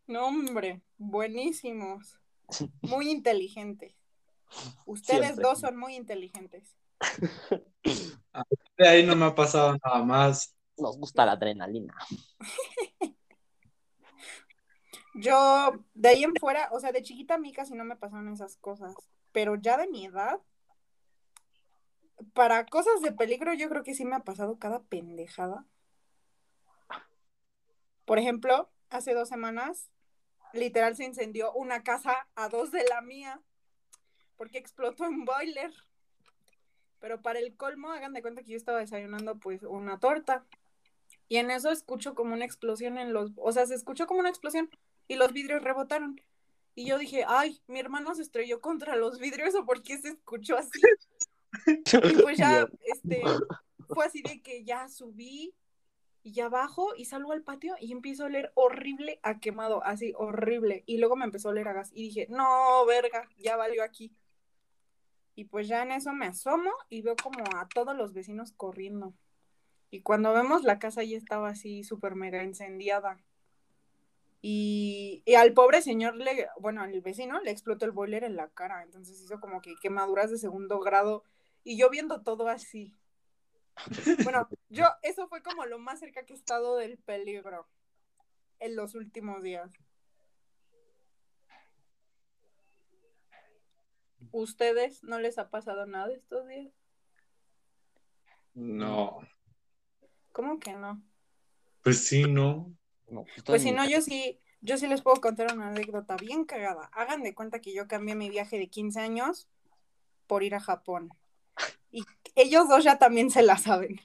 No, 0.07 0.27
hombre, 0.27 0.83
buenísimos. 0.99 2.19
Muy 2.83 3.11
inteligentes. 3.11 3.95
Ustedes 4.85 5.37
dos 5.37 5.61
son 5.61 5.77
muy 5.77 5.97
inteligentes. 5.97 6.77
De 8.77 8.89
ahí 8.89 9.05
no 9.05 9.17
me 9.17 9.25
ha 9.25 9.35
pasado 9.35 9.77
nada 9.85 10.05
más. 10.05 10.55
Nos 10.79 10.97
gusta 10.99 11.27
la 11.27 11.33
adrenalina. 11.33 11.95
Yo, 15.15 15.73
de 15.95 16.09
ahí 16.11 16.23
en 16.23 16.35
fuera, 16.37 16.69
o 16.73 16.79
sea, 16.79 16.93
de 16.93 17.03
chiquita 17.03 17.35
a 17.35 17.39
mí 17.39 17.53
casi 17.53 17.75
no 17.75 17.85
me 17.85 17.97
pasaron 17.97 18.29
esas 18.29 18.57
cosas, 18.59 18.95
pero 19.33 19.57
ya 19.57 19.77
de 19.79 19.89
mi 19.89 20.07
edad, 20.07 20.41
para 22.33 22.67
cosas 22.67 23.01
de 23.03 23.13
peligro, 23.13 23.55
yo 23.55 23.69
creo 23.69 23.83
que 23.83 23.95
sí 23.95 24.05
me 24.05 24.17
ha 24.17 24.21
pasado 24.21 24.59
cada 24.59 24.83
pendejada. 24.83 25.67
Por 28.05 28.19
ejemplo, 28.19 28.71
hace 28.91 29.15
dos 29.15 29.29
semanas, 29.29 29.91
literal 30.53 30.97
se 30.97 31.05
incendió 31.05 31.53
una 31.53 31.83
casa 31.83 32.29
a 32.35 32.49
dos 32.49 32.71
de 32.71 32.85
la 32.85 33.01
mía 33.01 33.41
porque 34.37 34.59
explotó 34.59 35.05
un 35.05 35.25
boiler. 35.25 35.73
Pero 37.01 37.21
para 37.21 37.39
el 37.39 37.57
colmo, 37.57 37.91
hagan 37.91 38.13
de 38.13 38.23
cuenta 38.23 38.43
que 38.43 38.53
yo 38.53 38.57
estaba 38.57 38.79
desayunando 38.79 39.39
pues 39.39 39.63
una 39.63 39.99
torta. 39.99 40.47
Y 41.29 41.37
en 41.37 41.51
eso 41.51 41.71
escucho 41.71 42.15
como 42.15 42.35
una 42.35 42.45
explosión 42.45 42.99
en 42.99 43.13
los, 43.13 43.33
o 43.37 43.53
sea, 43.53 43.67
se 43.67 43.75
escuchó 43.75 44.07
como 44.07 44.21
una 44.21 44.29
explosión 44.29 44.71
y 45.09 45.17
los 45.17 45.33
vidrios 45.33 45.63
rebotaron. 45.63 46.21
Y 46.75 46.87
yo 46.87 46.99
dije, 46.99 47.25
ay, 47.27 47.61
mi 47.67 47.81
hermano 47.81 48.15
se 48.15 48.23
estrelló 48.23 48.61
contra 48.61 48.97
los 48.97 49.19
vidrios 49.19 49.55
o 49.55 49.65
por 49.65 49.83
qué 49.83 49.99
se 49.99 50.09
escuchó 50.11 50.57
así. 50.57 50.81
Y 52.19 52.23
pues 52.23 52.39
ya, 52.39 52.69
este, 52.85 53.23
fue 53.89 54.05
así 54.05 54.23
de 54.23 54.43
que 54.43 54.65
ya 54.65 54.89
subí, 54.89 55.55
y 56.27 56.33
ya 56.33 56.49
bajo 56.49 56.97
y 56.97 57.05
salgo 57.05 57.31
al 57.31 57.45
patio 57.45 57.77
y 57.79 57.93
empiezo 57.93 58.25
a 58.25 58.27
oler 58.27 58.51
horrible 58.55 59.21
a 59.23 59.39
quemado, 59.39 59.85
así 59.85 60.13
horrible. 60.17 60.83
Y 60.85 60.99
luego 60.99 61.15
me 61.15 61.25
empezó 61.25 61.47
a 61.47 61.53
oler 61.53 61.69
a 61.69 61.73
gas 61.73 61.93
y 61.95 62.03
dije, 62.03 62.27
no, 62.29 62.85
verga, 62.85 63.29
ya 63.39 63.55
valió 63.55 63.85
aquí. 63.85 64.13
Y 65.37 65.45
pues 65.45 65.69
ya 65.69 65.85
en 65.85 65.93
eso 65.93 66.13
me 66.13 66.27
asomo 66.27 66.73
y 66.89 67.03
veo 67.03 67.15
como 67.15 67.45
a 67.55 67.69
todos 67.69 67.97
los 67.97 68.13
vecinos 68.13 68.51
corriendo. 68.51 69.15
Y 69.89 70.03
cuando 70.03 70.33
vemos 70.33 70.65
la 70.65 70.81
casa 70.81 71.05
ya 71.05 71.17
estaba 71.17 71.51
así 71.51 71.85
súper 71.85 72.17
mega 72.17 72.43
incendiada. 72.43 73.21
Y, 74.43 75.23
y, 75.27 75.37
al 75.37 75.53
pobre 75.53 75.81
señor, 75.81 76.17
le, 76.17 76.49
bueno, 76.59 76.83
al 76.83 77.01
vecino 77.03 77.41
le 77.41 77.53
explotó 77.53 77.85
el 77.85 77.93
boiler 77.93 78.25
en 78.25 78.35
la 78.35 78.49
cara. 78.49 78.83
Entonces 78.83 79.23
hizo 79.23 79.39
como 79.39 79.61
que 79.61 79.77
quemaduras 79.81 80.33
de 80.33 80.39
segundo 80.39 80.81
grado. 80.81 81.23
Y 81.67 81.77
yo 81.77 81.91
viendo 81.91 82.23
todo 82.23 82.47
así. 82.49 82.95
Bueno, 84.23 84.49
yo, 84.69 84.85
eso 85.03 85.27
fue 85.27 85.43
como 85.43 85.67
lo 85.67 85.81
más 85.81 85.99
cerca 85.99 86.25
que 86.25 86.33
he 86.33 86.37
estado 86.37 86.77
del 86.77 86.97
peligro 86.97 87.67
en 88.61 88.77
los 88.77 88.95
últimos 88.95 89.43
días. 89.43 89.73
¿Ustedes 94.31 95.03
no 95.03 95.19
les 95.19 95.39
ha 95.39 95.51
pasado 95.51 95.87
nada 95.87 96.15
estos 96.15 96.47
días? 96.47 96.73
No. 98.55 99.19
¿Cómo 100.31 100.61
que 100.61 100.73
no? 100.73 101.03
Pues 101.83 102.07
sí, 102.07 102.23
no. 102.23 102.73
pues, 103.07 103.43
pues 103.45 103.63
si 103.63 103.73
no, 103.73 103.89
yo 103.89 104.01
sí, 104.03 104.41
yo 104.61 104.79
sí 104.79 104.87
les 104.87 105.03
puedo 105.03 105.21
contar 105.21 105.53
una 105.53 105.67
anécdota 105.67 106.15
bien 106.15 106.45
cagada. 106.45 106.89
Hagan 106.93 107.25
de 107.25 107.35
cuenta 107.35 107.61
que 107.61 107.75
yo 107.75 107.89
cambié 107.89 108.15
mi 108.15 108.31
viaje 108.31 108.57
de 108.57 108.69
15 108.69 109.01
años 109.01 109.49
por 110.29 110.45
ir 110.45 110.55
a 110.55 110.61
Japón. 110.61 111.11
Ellos 112.37 112.69
dos 112.69 112.85
ya 112.85 112.99
también 112.99 113.31
se 113.31 113.43
la 113.43 113.57
saben. 113.57 114.01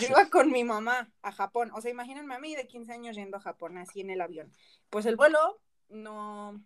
Yo 0.00 0.08
iba 0.08 0.28
con 0.28 0.52
mi 0.52 0.62
mamá 0.62 1.10
a 1.22 1.32
Japón. 1.32 1.70
O 1.74 1.80
sea, 1.80 1.90
imagínense 1.90 2.32
a 2.32 2.38
mí 2.38 2.54
de 2.54 2.66
15 2.66 2.92
años 2.92 3.16
yendo 3.16 3.38
a 3.38 3.40
Japón, 3.40 3.78
así 3.78 4.02
en 4.02 4.10
el 4.10 4.20
avión. 4.20 4.52
Pues 4.90 5.06
el 5.06 5.16
vuelo 5.16 5.38
no, 5.88 6.62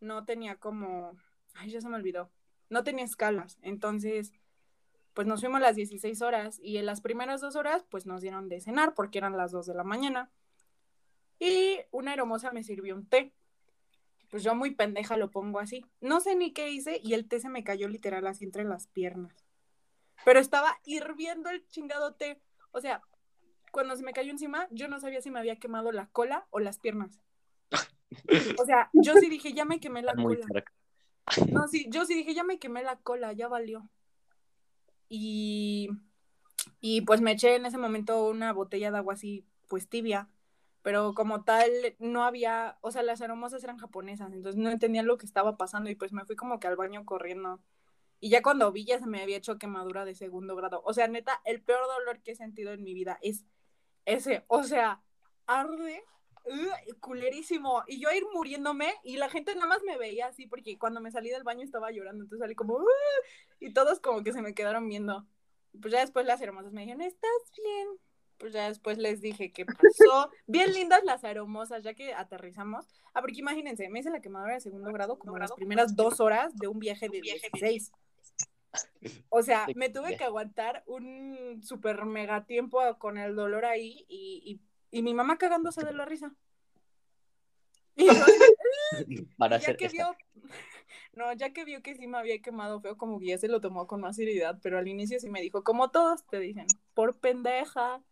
no 0.00 0.24
tenía 0.24 0.56
como, 0.56 1.12
ay, 1.54 1.70
ya 1.70 1.80
se 1.82 1.88
me 1.90 1.96
olvidó, 1.96 2.30
no 2.70 2.84
tenía 2.84 3.04
escalas. 3.04 3.58
Entonces, 3.60 4.32
pues 5.12 5.26
nos 5.26 5.40
fuimos 5.40 5.60
las 5.60 5.76
16 5.76 6.22
horas 6.22 6.58
y 6.62 6.78
en 6.78 6.86
las 6.86 7.02
primeras 7.02 7.42
dos 7.42 7.54
horas, 7.54 7.84
pues 7.90 8.06
nos 8.06 8.22
dieron 8.22 8.48
de 8.48 8.62
cenar 8.62 8.94
porque 8.94 9.18
eran 9.18 9.36
las 9.36 9.52
2 9.52 9.66
de 9.66 9.74
la 9.74 9.84
mañana. 9.84 10.30
Y 11.38 11.80
una 11.90 12.14
hermosa 12.14 12.50
me 12.50 12.62
sirvió 12.62 12.94
un 12.94 13.06
té. 13.06 13.34
Pues 14.30 14.42
yo 14.42 14.54
muy 14.54 14.74
pendeja 14.74 15.18
lo 15.18 15.30
pongo 15.30 15.60
así. 15.60 15.84
No 16.00 16.20
sé 16.20 16.34
ni 16.34 16.52
qué 16.54 16.70
hice 16.70 16.98
y 17.04 17.12
el 17.12 17.28
té 17.28 17.40
se 17.40 17.50
me 17.50 17.62
cayó 17.62 17.88
literal 17.88 18.26
así 18.26 18.44
entre 18.44 18.64
las 18.64 18.86
piernas. 18.86 19.45
Pero 20.24 20.40
estaba 20.40 20.76
hirviendo 20.84 21.50
el 21.50 21.66
chingado 21.68 22.14
té. 22.14 22.40
O 22.72 22.80
sea, 22.80 23.02
cuando 23.70 23.96
se 23.96 24.02
me 24.02 24.12
cayó 24.12 24.30
encima, 24.30 24.68
yo 24.70 24.88
no 24.88 25.00
sabía 25.00 25.20
si 25.20 25.30
me 25.30 25.38
había 25.38 25.56
quemado 25.56 25.92
la 25.92 26.08
cola 26.08 26.46
o 26.50 26.60
las 26.60 26.78
piernas. 26.78 27.20
O 28.58 28.64
sea, 28.64 28.90
yo 28.92 29.14
sí 29.14 29.28
dije, 29.28 29.52
ya 29.52 29.64
me 29.64 29.80
quemé 29.80 30.02
la 30.02 30.14
Muy 30.14 30.38
cola. 30.38 30.64
No, 31.52 31.68
sí, 31.68 31.86
yo 31.90 32.04
sí 32.04 32.14
dije, 32.14 32.34
ya 32.34 32.44
me 32.44 32.58
quemé 32.58 32.82
la 32.82 32.96
cola, 32.96 33.32
ya 33.32 33.48
valió. 33.48 33.88
Y, 35.08 35.90
y 36.80 37.02
pues 37.02 37.20
me 37.20 37.32
eché 37.32 37.56
en 37.56 37.66
ese 37.66 37.78
momento 37.78 38.26
una 38.28 38.52
botella 38.52 38.90
de 38.90 38.98
agua 38.98 39.14
así, 39.14 39.44
pues 39.68 39.88
tibia, 39.88 40.28
pero 40.82 41.14
como 41.14 41.42
tal 41.42 41.70
no 41.98 42.22
había, 42.22 42.78
o 42.80 42.90
sea, 42.92 43.02
las 43.02 43.20
aromosas 43.20 43.62
eran 43.64 43.78
japonesas, 43.78 44.32
entonces 44.32 44.60
no 44.60 44.70
entendía 44.70 45.02
lo 45.02 45.18
que 45.18 45.26
estaba 45.26 45.56
pasando 45.56 45.90
y 45.90 45.96
pues 45.96 46.12
me 46.12 46.24
fui 46.24 46.36
como 46.36 46.60
que 46.60 46.68
al 46.68 46.76
baño 46.76 47.04
corriendo. 47.04 47.60
Y 48.20 48.30
ya 48.30 48.42
cuando 48.42 48.72
vi 48.72 48.84
ya 48.84 48.98
se 48.98 49.06
me 49.06 49.22
había 49.22 49.36
hecho 49.36 49.58
quemadura 49.58 50.04
de 50.04 50.14
segundo 50.14 50.56
grado. 50.56 50.82
O 50.84 50.92
sea, 50.92 51.08
neta, 51.08 51.40
el 51.44 51.62
peor 51.62 51.86
dolor 51.86 52.22
que 52.22 52.32
he 52.32 52.36
sentido 52.36 52.72
en 52.72 52.82
mi 52.82 52.94
vida 52.94 53.18
es 53.22 53.44
ese, 54.04 54.44
o 54.48 54.62
sea, 54.62 55.02
arde 55.46 56.02
ugh, 56.46 57.00
culerísimo. 57.00 57.82
Y 57.86 58.00
yo 58.00 58.10
ir 58.12 58.24
muriéndome 58.32 58.94
y 59.02 59.16
la 59.16 59.28
gente 59.28 59.54
nada 59.54 59.66
más 59.66 59.82
me 59.82 59.98
veía 59.98 60.26
así 60.26 60.46
porque 60.46 60.78
cuando 60.78 61.00
me 61.00 61.10
salí 61.10 61.30
del 61.30 61.42
baño 61.42 61.64
estaba 61.64 61.90
llorando. 61.90 62.24
Entonces 62.24 62.42
salí 62.42 62.54
como, 62.54 62.74
"Ugh", 62.74 62.88
y 63.60 63.72
todos 63.72 64.00
como 64.00 64.22
que 64.22 64.32
se 64.32 64.42
me 64.42 64.54
quedaron 64.54 64.88
viendo. 64.88 65.26
Pues 65.80 65.92
ya 65.92 66.00
después 66.00 66.24
las 66.26 66.40
hermosas 66.40 66.72
me 66.72 66.82
dijeron, 66.82 67.02
¿estás 67.02 67.52
bien? 67.56 67.88
Pues 68.38 68.52
ya 68.52 68.68
después 68.68 68.98
les 68.98 69.20
dije 69.20 69.50
qué 69.50 69.64
pasó. 69.64 69.76
Bien 70.46 70.72
lindas 70.72 71.02
las 71.04 71.24
hermosas, 71.24 71.82
ya 71.82 71.94
que 71.94 72.12
aterrizamos. 72.12 72.86
Ah, 73.14 73.22
porque 73.22 73.38
imagínense, 73.38 73.88
me 73.88 74.00
hice 74.00 74.10
la 74.10 74.20
quemadura 74.20 74.54
de 74.54 74.60
segundo 74.60 74.92
grado 74.92 75.18
como 75.18 75.38
las 75.38 75.52
primeras 75.52 75.96
dos 75.96 76.20
horas 76.20 76.54
de 76.54 76.68
un 76.68 76.78
viaje 76.78 77.08
de 77.08 77.22
16. 77.22 77.92
O 79.28 79.42
sea, 79.42 79.66
me 79.74 79.88
tuve 79.88 80.16
que 80.16 80.24
aguantar 80.24 80.82
un 80.86 81.60
super 81.62 82.04
mega 82.04 82.44
tiempo 82.44 82.80
con 82.98 83.18
el 83.18 83.34
dolor 83.36 83.64
ahí 83.64 84.04
y, 84.08 84.60
y, 84.90 84.98
y 84.98 85.02
mi 85.02 85.14
mamá 85.14 85.38
cagándose 85.38 85.84
de 85.84 85.92
la 85.92 86.04
risa. 86.04 86.34
Y 87.96 88.06
yo, 88.06 88.12
Para 89.38 89.56
y 89.56 89.60
ya 89.60 89.76
que 89.76 89.88
vio, 89.88 90.16
no, 91.14 91.32
ya 91.32 91.50
que 91.52 91.64
vio 91.64 91.82
que 91.82 91.94
sí 91.94 92.06
me 92.06 92.18
había 92.18 92.40
quemado 92.40 92.80
feo, 92.80 92.96
como 92.96 93.18
que 93.18 93.26
ya 93.26 93.38
se 93.38 93.48
lo 93.48 93.60
tomó 93.60 93.86
con 93.86 94.00
más 94.02 94.16
seriedad, 94.16 94.58
pero 94.62 94.78
al 94.78 94.86
inicio 94.86 95.18
sí 95.18 95.30
me 95.30 95.40
dijo, 95.40 95.64
como 95.64 95.90
todos 95.90 96.24
te 96.26 96.38
dicen, 96.38 96.66
por 96.94 97.18
pendeja. 97.18 98.02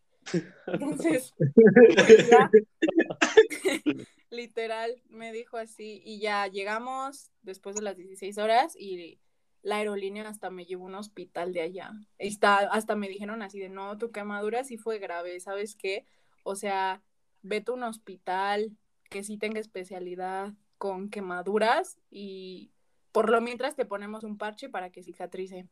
Entonces, 0.67 1.35
pues 1.37 2.31
ya, 2.31 2.51
literal, 4.31 5.03
me 5.11 5.33
dijo 5.33 5.59
así, 5.59 6.01
y 6.03 6.19
ya 6.19 6.47
llegamos 6.47 7.31
después 7.43 7.77
de 7.77 7.83
las 7.83 7.97
16 7.97 8.39
horas 8.39 8.75
y 8.75 9.21
la 9.65 9.77
aerolínea 9.77 10.29
hasta 10.29 10.51
me 10.51 10.67
llevó 10.67 10.85
a 10.85 10.89
un 10.89 10.95
hospital 10.95 11.55
de 11.55 11.63
allá. 11.63 11.91
Está, 12.19 12.59
hasta 12.59 12.95
me 12.97 13.09
dijeron 13.09 13.41
así 13.43 13.59
de, 13.59 13.71
no, 13.71 13.97
tu 13.97 14.13
quemadura 14.13 14.63
sí 14.63 14.77
fue 14.77 14.99
grave, 14.99 15.41
¿sabes 15.41 15.75
qué? 15.75 16.07
O 16.43 16.55
sea, 16.55 17.03
vete 17.41 17.71
a 17.71 17.75
un 17.75 17.83
hospital 17.83 18.77
que 19.09 19.25
sí 19.25 19.39
tenga 19.39 19.61
especialidad 19.61 20.53
con 20.77 21.09
quemaduras 21.09 21.97
y 22.11 22.73
por 23.11 23.31
lo 23.31 23.41
mientras 23.41 23.75
te 23.75 23.87
ponemos 23.87 24.23
un 24.23 24.37
parche 24.37 24.69
para 24.69 24.91
que 24.91 25.03
cicatrice. 25.03 25.67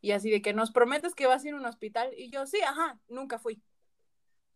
Y 0.00 0.12
así 0.12 0.30
de 0.30 0.40
que 0.40 0.54
nos 0.54 0.70
prometes 0.70 1.14
que 1.14 1.26
vas 1.26 1.44
a 1.44 1.48
ir 1.48 1.54
a 1.54 1.58
un 1.58 1.66
hospital 1.66 2.10
y 2.16 2.30
yo, 2.30 2.46
sí, 2.46 2.58
ajá, 2.62 2.98
nunca 3.06 3.38
fui. 3.38 3.62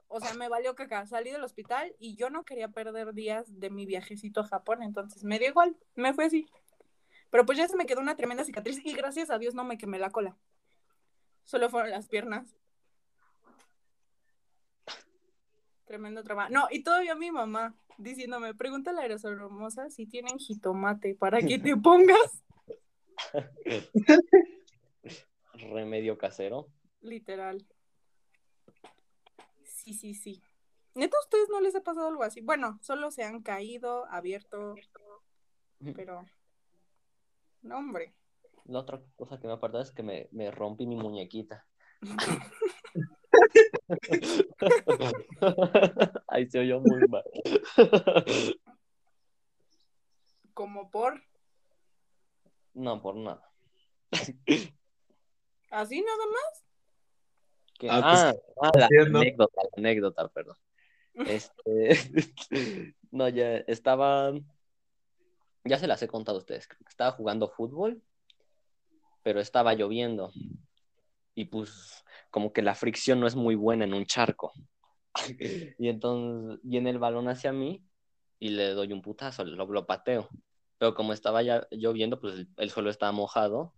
O 0.09 0.21
sea, 0.21 0.33
me 0.35 0.49
valió 0.49 0.75
caca, 0.75 1.07
salí 1.07 1.31
del 1.31 1.45
hospital 1.45 1.95
y 1.99 2.15
yo 2.17 2.31
no 2.31 2.45
quería 2.45 2.69
perder 2.69 3.13
días 3.13 3.61
de 3.61 3.69
mi 3.69 3.85
viajecito 3.85 4.41
a 4.41 4.47
Japón, 4.47 4.83
entonces 4.83 5.23
me 5.23 5.39
dio 5.39 5.49
igual, 5.49 5.77
me 5.97 6.15
fue 6.15 6.25
así. 6.25 6.47
Pero 7.35 7.47
pues 7.47 7.59
ya 7.59 7.67
se 7.67 7.77
me 7.77 7.85
quedó 7.85 8.01
una 8.01 8.15
tremenda 8.15 8.45
cicatriz 8.45 8.81
y 8.87 8.95
gracias 8.95 9.29
a 9.29 9.41
Dios 9.41 9.57
no 9.57 9.65
me 9.65 9.77
quemé 9.77 9.99
la 9.99 10.11
cola. 10.11 10.37
Solo 11.43 11.69
fueron 11.69 11.91
las 11.91 12.07
piernas. 12.07 12.57
Tremendo 15.85 16.23
trabajo. 16.23 16.53
No, 16.53 16.69
y 16.71 16.85
todavía 16.85 17.17
mi 17.17 17.33
mamá 17.33 17.75
diciéndome, 17.99 18.55
pregúntale 18.55 19.03
a 19.03 19.09
las 19.09 19.25
hermosas 19.25 19.93
si 19.93 20.07
tienen 20.07 20.39
jitomate 20.39 21.17
para 21.17 21.41
que 21.41 21.59
te 21.59 21.77
pongas. 21.83 22.45
Remedio 25.55 26.17
casero. 26.17 26.69
Literal. 27.01 27.67
Sí, 29.65 29.93
sí, 29.93 30.15
sí. 30.15 30.41
¿Neta 30.95 31.17
a 31.17 31.25
ustedes 31.25 31.49
no 31.49 31.61
les 31.61 31.75
ha 31.75 31.83
pasado 31.83 32.07
algo 32.07 32.23
así? 32.23 32.43
Bueno, 32.43 32.79
solo 32.81 33.11
se 33.11 33.25
han 33.25 33.43
caído, 33.43 34.05
abierto, 34.05 34.77
pero... 35.97 36.25
No, 37.65 37.79
hombre. 37.79 38.15
La 38.67 38.79
otra 38.81 39.01
cosa 39.17 39.41
que 39.41 39.47
me 39.47 39.55
apartado 39.55 39.83
es 39.83 39.91
que 39.91 40.03
me, 40.03 40.29
me 40.33 40.51
rompí 40.51 40.87
mi 40.87 40.97
muñequita. 40.97 41.67
Ahí 46.29 46.47
se 46.49 46.59
oyó 46.61 46.81
muy 46.81 47.09
mal. 47.09 47.25
Como 50.53 50.91
por... 50.91 51.23
No, 52.75 53.01
por 53.03 53.17
nada. 53.17 53.51
¿Así 55.71 56.01
nada 56.01 56.27
más? 56.27 56.65
¿Qué? 57.79 57.89
Ah, 57.91 58.03
pues, 58.03 58.21
Ah, 58.61 58.71
ah, 58.73 58.79
la 58.79 58.87
anécdota, 58.87 59.63
la 59.63 59.71
anécdota, 59.77 60.29
perdón. 60.29 60.57
Este, 61.15 61.97
no, 63.13 63.29
ya 63.29 63.59
estaba, 63.69 64.33
ya 65.65 65.79
se 65.79 65.87
las 65.87 66.03
he 66.03 66.09
contado 66.09 66.39
a 66.39 66.41
ustedes, 66.41 66.69
estaba 66.89 67.13
jugando 67.13 67.49
fútbol, 67.49 68.03
pero 69.23 69.41
estaba 69.41 69.75
lloviendo 69.75 70.33
y 71.35 71.47
pues 71.47 72.05
como 72.31 72.53
que 72.53 72.63
la 72.63 72.75
fricción 72.75 73.21
no 73.21 73.27
es 73.27 73.37
muy 73.37 73.55
buena 73.55 73.85
en 73.85 73.95
un 73.95 74.07
charco. 74.07 74.53
Y 75.79 75.89
entonces 75.89 76.61
viene 76.63 76.91
el 76.91 76.99
balón 76.99 77.29
hacia 77.29 77.53
mí 77.53 77.85
y 78.41 78.51
le 78.51 78.71
doy 78.71 78.93
un 78.93 79.03
putazo, 79.03 79.45
lo, 79.45 79.67
lo 79.67 79.87
pateo. 79.87 80.29
Pero 80.79 80.95
como 80.95 81.13
estaba 81.13 81.43
ya 81.43 81.67
lloviendo, 81.71 82.21
pues 82.21 82.35
el, 82.35 82.49
el 82.57 82.71
suelo 82.71 82.91
estaba 82.91 83.13
mojado 83.13 83.73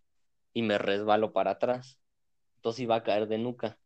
y 0.55 0.63
me 0.63 0.79
resbalo 0.79 1.33
para 1.33 1.53
atrás. 1.53 2.01
Entonces 2.57 2.81
iba 2.81 2.97
a 2.97 3.03
caer 3.03 3.29
de 3.29 3.39
nuca. 3.39 3.79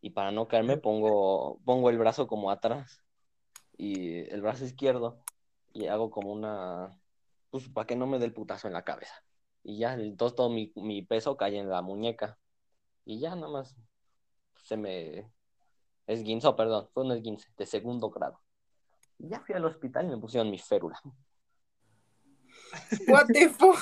Y 0.00 0.10
para 0.10 0.32
no 0.32 0.48
caerme 0.48 0.76
pongo, 0.76 1.60
pongo 1.64 1.88
el 1.88 1.98
brazo 1.98 2.26
como 2.26 2.50
atrás 2.50 3.04
y 3.78 4.18
el 4.30 4.42
brazo 4.42 4.64
izquierdo 4.64 5.22
y 5.72 5.86
hago 5.86 6.10
como 6.10 6.32
una, 6.32 7.01
pues 7.52 7.68
para 7.68 7.86
que 7.86 7.94
no 7.94 8.06
me 8.06 8.18
dé 8.18 8.24
el 8.24 8.32
putazo 8.32 8.66
en 8.66 8.72
la 8.72 8.82
cabeza. 8.82 9.14
Y 9.62 9.78
ya, 9.78 9.92
entonces 9.92 10.34
todo 10.34 10.48
mi, 10.48 10.72
mi 10.74 11.02
peso 11.02 11.36
cae 11.36 11.58
en 11.58 11.68
la 11.68 11.82
muñeca. 11.82 12.38
Y 13.04 13.20
ya 13.20 13.36
nada 13.36 13.48
más 13.48 13.76
se 14.64 14.78
me 14.78 15.30
esguinzó, 16.06 16.56
perdón, 16.56 16.88
fue 16.94 17.04
un 17.04 17.12
esguince 17.12 17.48
de 17.58 17.66
segundo 17.66 18.08
grado. 18.10 18.40
Y 19.18 19.28
ya 19.28 19.40
fui 19.40 19.54
al 19.54 19.66
hospital 19.66 20.06
y 20.06 20.08
me 20.08 20.16
pusieron 20.16 20.50
mi 20.50 20.58
férula. 20.58 20.98
What 23.08 23.26
the 23.28 23.50
fuck? 23.50 23.78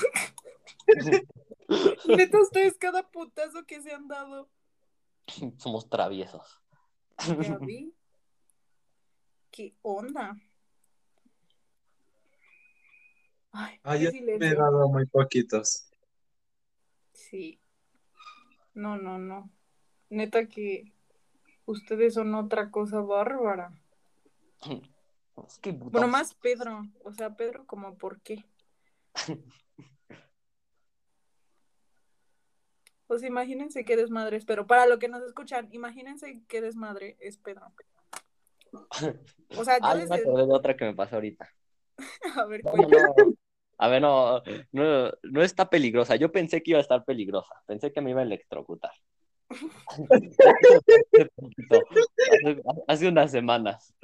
Neta, 2.08 2.40
ustedes 2.40 2.76
cada 2.76 3.08
putazo 3.08 3.64
que 3.64 3.80
se 3.80 3.92
han 3.92 4.08
dado. 4.08 4.50
Somos 5.58 5.88
traviesos. 5.88 6.60
¿Qué 9.52 9.76
onda? 9.82 10.36
Ay, 13.52 13.80
Ah, 13.82 13.96
yo 13.96 14.10
me 14.12 14.48
he 14.48 14.54
dado 14.54 14.88
muy 14.88 15.06
poquitos. 15.06 15.90
Sí. 17.12 17.60
No, 18.74 18.96
no, 18.96 19.18
no. 19.18 19.50
Neta 20.08 20.46
que 20.46 20.92
ustedes 21.66 22.14
son 22.14 22.34
otra 22.34 22.70
cosa 22.70 23.00
bárbara. 23.00 23.72
Es 25.46 25.58
que 25.58 25.72
Bueno, 25.72 26.08
más 26.08 26.34
Pedro. 26.34 26.86
O 27.04 27.12
sea, 27.12 27.34
Pedro, 27.36 27.66
como 27.66 27.96
por 27.96 28.20
qué. 28.20 28.44
Pues 33.06 33.24
imagínense 33.24 33.84
qué 33.84 33.96
desmadre 33.96 34.36
es, 34.36 34.44
pero 34.44 34.68
para 34.68 34.86
lo 34.86 35.00
que 35.00 35.08
nos 35.08 35.20
escuchan, 35.24 35.68
imagínense 35.72 36.44
qué 36.46 36.60
desmadre 36.60 37.16
es 37.18 37.38
Pedro. 37.38 37.72
O 39.58 39.64
sea, 39.64 39.78
yo 39.78 39.84
Ah, 39.84 39.96
me 39.96 40.04
acordé 40.04 40.46
de 40.46 40.52
otra 40.52 40.76
que 40.76 40.84
me 40.84 40.94
pasó 40.94 41.16
ahorita. 41.16 41.52
A 42.36 42.44
ver, 42.46 42.62
No. 42.64 42.72
A 43.82 43.88
ver, 43.88 44.02
no, 44.02 44.42
no, 44.72 45.10
no 45.22 45.42
está 45.42 45.70
peligrosa. 45.70 46.14
Yo 46.16 46.30
pensé 46.30 46.62
que 46.62 46.72
iba 46.72 46.78
a 46.78 46.82
estar 46.82 47.02
peligrosa. 47.02 47.54
Pensé 47.66 47.90
que 47.90 48.02
me 48.02 48.10
iba 48.10 48.20
a 48.20 48.24
electrocutar. 48.24 48.92
Hace 49.48 50.36
hace, 51.70 52.62
hace 52.86 53.08
unas 53.08 53.30
semanas. 53.30 53.94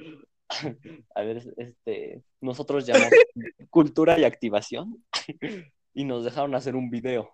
A 1.15 1.21
ver, 1.21 1.43
este, 1.59 2.23
nosotros 2.41 2.87
llamamos 2.87 3.13
cultura 3.69 4.19
y 4.19 4.25
activación 4.25 5.05
y 5.93 6.05
nos 6.05 6.25
dejaron 6.25 6.55
hacer 6.55 6.75
un 6.75 6.89
video 6.89 7.33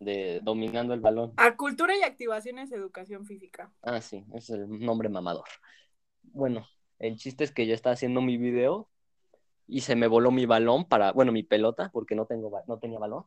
de 0.00 0.40
dominando 0.42 0.94
el 0.94 1.00
balón. 1.00 1.32
A 1.36 1.56
cultura 1.56 1.96
y 1.96 2.02
activación 2.02 2.58
es 2.58 2.72
educación 2.72 3.26
física. 3.26 3.72
Ah, 3.82 4.00
sí, 4.00 4.24
es 4.34 4.48
el 4.50 4.68
nombre 4.68 5.08
mamador. 5.08 5.48
Bueno, 6.22 6.66
El 6.98 7.16
chiste 7.16 7.44
es 7.44 7.52
que 7.52 7.66
yo 7.66 7.74
estaba 7.74 7.94
haciendo 7.94 8.20
mi 8.20 8.38
video 8.38 8.88
y 9.68 9.82
se 9.82 9.96
me 9.96 10.08
voló 10.08 10.30
mi 10.32 10.46
balón 10.46 10.86
para, 10.88 11.12
bueno, 11.12 11.32
mi 11.32 11.44
pelota, 11.44 11.90
porque 11.92 12.14
no, 12.16 12.26
tengo, 12.26 12.50
no 12.66 12.78
tenía 12.78 12.98
balón. 12.98 13.24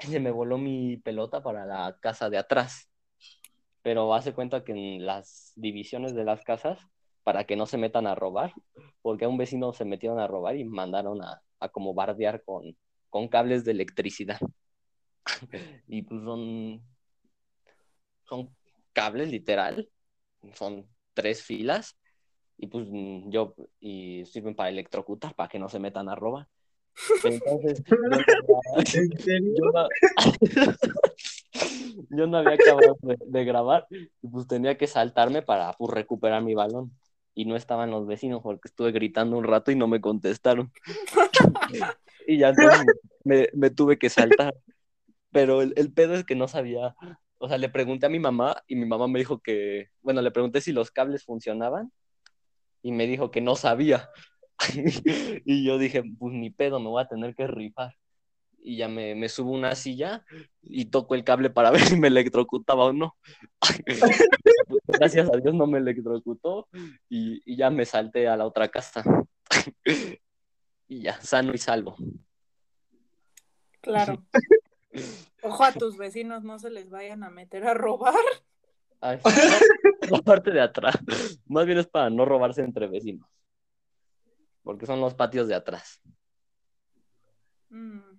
Se 0.00 0.20
me 0.20 0.30
voló 0.32 0.58
mi 0.58 0.98
pelota 0.98 1.42
para 1.42 1.66
la 1.66 1.98
casa 2.00 2.30
de 2.30 2.38
atrás. 2.38 2.90
Pero 3.82 4.14
hace 4.14 4.34
cuenta 4.34 4.64
que 4.64 4.72
en 4.72 5.06
las 5.06 5.52
divisiones 5.56 6.14
de 6.14 6.24
las 6.24 6.42
casas, 6.44 6.80
para 7.24 7.44
que 7.44 7.56
no 7.56 7.66
se 7.66 7.78
metan 7.78 8.06
a 8.06 8.14
robar, 8.14 8.52
porque 9.02 9.24
a 9.24 9.28
un 9.28 9.38
vecino 9.38 9.72
se 9.72 9.84
metieron 9.84 10.18
a 10.20 10.26
robar 10.26 10.56
y 10.56 10.64
mandaron 10.64 11.22
a, 11.22 11.42
a 11.60 11.68
como 11.70 11.94
bardear 11.94 12.42
con, 12.44 12.76
con 13.10 13.28
cables 13.28 13.64
de 13.64 13.72
electricidad. 13.72 14.40
y 15.88 16.02
pues 16.02 16.22
son, 16.22 16.82
son 18.28 18.54
cables 18.92 19.30
literal, 19.30 19.88
son 20.54 20.88
tres 21.14 21.42
filas 21.42 21.96
y 22.58 22.66
pues 22.66 22.86
yo 23.26 23.54
y 23.80 24.24
sirven 24.26 24.54
para 24.54 24.68
electrocutar 24.68 25.34
para 25.34 25.48
que 25.48 25.58
no 25.58 25.68
se 25.68 25.78
metan 25.78 26.08
a 26.08 26.16
robar. 26.16 26.48
Entonces, 27.24 27.82
yo 32.10 32.26
no, 32.26 32.38
había 32.38 32.54
acabado 32.54 32.98
de, 33.00 33.44
grabar 33.44 33.86
y 33.90 34.28
pues 34.28 34.48
tenía 34.48 34.76
que 34.76 34.88
saltarme 34.88 35.42
para 35.42 35.72
pues, 35.74 35.92
recuperar 35.92 36.42
mi 36.42 36.54
balón. 36.54 36.90
Y 37.34 37.44
no 37.44 37.54
estaban 37.54 37.92
los 37.92 38.08
vecinos 38.08 38.42
porque 38.42 38.66
estuve 38.66 38.90
gritando 38.90 39.38
un 39.38 39.44
rato 39.44 39.70
y 39.70 39.76
no 39.76 39.86
me 39.86 40.00
contestaron. 40.00 40.72
y 42.26 42.38
ya 42.38 42.48
entonces 42.48 42.84
me, 43.22 43.48
me 43.54 43.70
tuve 43.70 43.96
que 43.96 44.10
saltar. 44.10 44.56
Pero 45.30 45.62
el, 45.62 45.72
el, 45.76 45.92
pedo 45.92 46.14
es 46.14 46.24
que 46.24 46.34
no 46.34 46.48
sabía, 46.48 46.96
o 47.36 47.46
sea, 47.46 47.58
le 47.58 47.68
pregunté 47.68 48.06
a 48.06 48.08
mi 48.08 48.18
mamá 48.18 48.64
y 48.66 48.74
mi 48.74 48.86
mamá 48.86 49.06
me 49.06 49.20
dijo 49.20 49.38
que, 49.38 49.90
bueno, 50.02 50.20
le 50.20 50.32
pregunté 50.32 50.60
si 50.60 50.72
los 50.72 50.90
cables 50.90 51.24
funcionaban 51.24 51.92
y 52.82 52.92
me 52.92 53.06
dijo 53.06 53.30
que 53.30 53.40
no 53.40 53.56
sabía. 53.56 54.10
y 55.44 55.64
yo 55.64 55.78
dije, 55.78 56.02
pues 56.18 56.34
ni 56.34 56.50
pedo, 56.50 56.80
me 56.80 56.88
voy 56.88 57.02
a 57.02 57.08
tener 57.08 57.34
que 57.34 57.46
rifar. 57.46 57.94
Y 58.60 58.76
ya 58.76 58.88
me, 58.88 59.14
me 59.14 59.28
subo 59.28 59.52
una 59.52 59.74
silla 59.74 60.24
y 60.62 60.86
toco 60.86 61.14
el 61.14 61.24
cable 61.24 61.50
para 61.50 61.70
ver 61.72 61.82
si 61.82 61.96
me 61.96 62.08
electrocutaba 62.08 62.86
o 62.86 62.92
no. 62.92 63.16
Gracias 64.86 65.30
a 65.32 65.36
Dios 65.36 65.54
no 65.54 65.66
me 65.66 65.78
electrocutó 65.78 66.68
y, 67.08 67.40
y 67.44 67.56
ya 67.56 67.70
me 67.70 67.84
salté 67.84 68.28
a 68.28 68.36
la 68.36 68.46
otra 68.46 68.68
casa. 68.68 69.04
y 70.88 71.02
ya, 71.02 71.20
sano 71.20 71.52
y 71.54 71.58
salvo. 71.58 71.96
Claro. 73.80 74.24
Ojo 75.42 75.64
a 75.64 75.72
tus 75.72 75.96
vecinos, 75.96 76.42
no 76.42 76.58
se 76.58 76.70
les 76.70 76.90
vayan 76.90 77.22
a 77.22 77.30
meter 77.30 77.64
a 77.66 77.74
robar. 77.74 78.14
la 80.10 80.22
parte 80.24 80.50
de 80.50 80.60
atrás. 80.60 80.96
Más 81.46 81.66
bien 81.66 81.78
es 81.78 81.86
para 81.86 82.10
no 82.10 82.24
robarse 82.24 82.62
entre 82.62 82.86
vecinos. 82.88 83.28
Porque 84.62 84.86
son 84.86 85.00
los 85.00 85.14
patios 85.14 85.48
de 85.48 85.54
atrás. 85.54 86.00
Mm. 87.70 88.18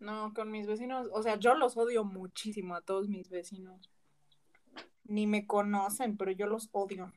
No, 0.00 0.32
con 0.34 0.50
mis 0.50 0.66
vecinos, 0.66 1.08
o 1.12 1.22
sea, 1.22 1.38
yo 1.38 1.54
los 1.54 1.76
odio 1.76 2.04
muchísimo 2.04 2.74
a 2.74 2.80
todos 2.80 3.08
mis 3.08 3.28
vecinos. 3.28 3.90
Ni 5.04 5.26
me 5.26 5.46
conocen, 5.46 6.16
pero 6.16 6.30
yo 6.30 6.46
los 6.46 6.70
odio. 6.72 7.12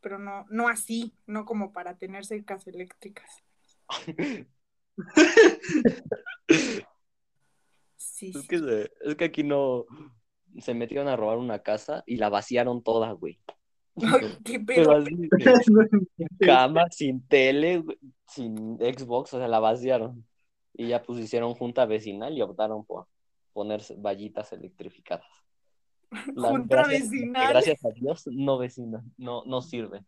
Pero 0.00 0.18
no, 0.18 0.46
no 0.48 0.68
así, 0.68 1.14
no 1.26 1.44
como 1.44 1.72
para 1.72 1.98
tener 1.98 2.24
cercas 2.24 2.66
eléctricas. 2.66 3.30
sí, 7.96 8.32
es, 8.34 8.48
Que, 8.48 8.90
es 9.02 9.16
que 9.16 9.24
aquí 9.24 9.42
no, 9.42 9.84
se 10.58 10.74
metieron 10.74 11.08
a 11.08 11.16
robar 11.16 11.38
una 11.38 11.60
casa 11.60 12.02
y 12.06 12.16
la 12.16 12.28
vaciaron 12.28 12.82
toda, 12.82 13.12
güey. 13.12 13.38
¿Qué 14.44 14.60
pedo? 14.60 15.04
cama, 16.40 16.86
sin 16.90 17.26
tele, 17.26 17.84
sin 18.26 18.76
Xbox, 18.78 19.34
o 19.34 19.38
sea, 19.38 19.48
la 19.48 19.60
vaciaron. 19.60 20.26
Y 20.74 20.88
ya 20.88 21.02
pues 21.02 21.18
hicieron 21.18 21.54
junta 21.54 21.84
vecinal 21.86 22.36
y 22.36 22.42
optaron 22.42 22.84
por 22.84 23.06
poner 23.52 23.82
vallitas 23.98 24.52
electrificadas. 24.52 25.26
junta 26.34 26.86
vecinal. 26.86 27.48
Gracias 27.50 27.84
a 27.84 27.90
Dios, 27.90 28.26
no 28.28 28.58
vecina, 28.58 29.04
no, 29.16 29.44
no 29.44 29.60
sirve. 29.62 30.04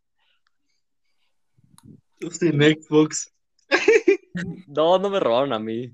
Sin 2.30 2.60
Xbox. 2.60 3.32
No, 4.66 4.98
no 4.98 5.10
me 5.10 5.20
robaron 5.20 5.52
a 5.52 5.58
mí. 5.58 5.92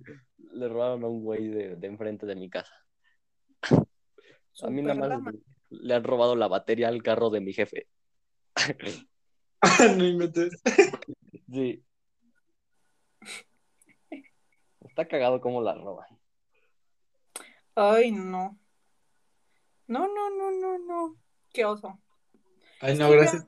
Le 0.53 0.69
robaron 0.69 1.03
a 1.03 1.09
un 1.09 1.25
güey 1.25 1.49
de, 1.49 1.75
de 1.75 1.87
enfrente 1.89 2.25
de 2.25 2.37
mi 2.37 2.49
casa. 2.49 2.73
A 4.63 4.71
mí 4.71 4.83
nada 4.83 5.19
más 5.19 5.35
le 5.71 5.95
han 5.95 6.05
robado 6.05 6.35
la 6.37 6.49
batería 6.49 6.89
al 6.89 7.03
carro 7.03 7.31
de 7.31 7.41
mi 7.41 7.53
jefe. 7.53 7.87
no 9.97 10.05
inventes. 10.05 10.61
Sí. 11.51 11.85
Está 14.81 15.07
cagado 15.07 15.41
cómo 15.41 15.63
la 15.63 15.75
roban. 15.75 16.09
Ay, 17.75 18.11
no. 18.11 18.59
No, 19.87 20.07
no, 20.07 20.31
no, 20.31 20.51
no, 20.51 20.79
no. 20.79 21.17
Qué 21.53 21.65
oso. 21.65 21.99
Ay, 22.81 22.97
no, 22.99 23.11
gracias. 23.11 23.47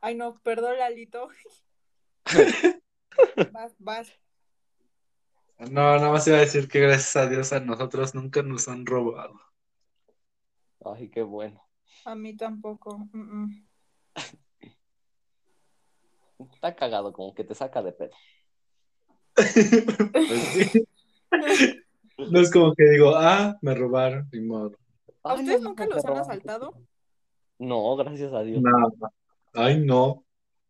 Ay, 0.00 0.14
no, 0.14 0.38
perdón, 0.42 0.78
Lalito. 0.78 1.28
vas, 3.52 3.74
vas. 3.78 4.12
No, 5.68 5.96
nada 5.96 6.10
más 6.10 6.26
iba 6.26 6.38
a 6.38 6.40
decir 6.40 6.68
que 6.68 6.80
gracias 6.80 7.16
a 7.16 7.28
Dios 7.28 7.52
a 7.52 7.60
nosotros 7.60 8.14
nunca 8.14 8.42
nos 8.42 8.66
han 8.68 8.86
robado. 8.86 9.38
Ay, 10.84 11.10
qué 11.10 11.22
bueno. 11.22 11.62
A 12.06 12.14
mí 12.14 12.34
tampoco. 12.34 13.06
Está 16.54 16.74
cagado, 16.74 17.12
como 17.12 17.34
que 17.34 17.44
te 17.44 17.54
saca 17.54 17.82
de 17.82 17.92
pedo. 17.92 18.12
no 22.30 22.40
es 22.40 22.50
como 22.50 22.74
que 22.74 22.84
digo, 22.84 23.14
ah, 23.14 23.58
me 23.60 23.74
robaron, 23.74 24.28
ni 24.32 24.40
modo. 24.40 24.78
¿A 25.22 25.34
ustedes 25.34 25.60
nunca 25.60 25.84
los 25.86 26.02
han 26.06 26.16
asaltado? 26.16 26.74
No, 27.58 27.94
gracias 27.96 28.32
a 28.32 28.42
Dios. 28.42 28.62
Ay, 29.52 29.78
no. 29.84 30.24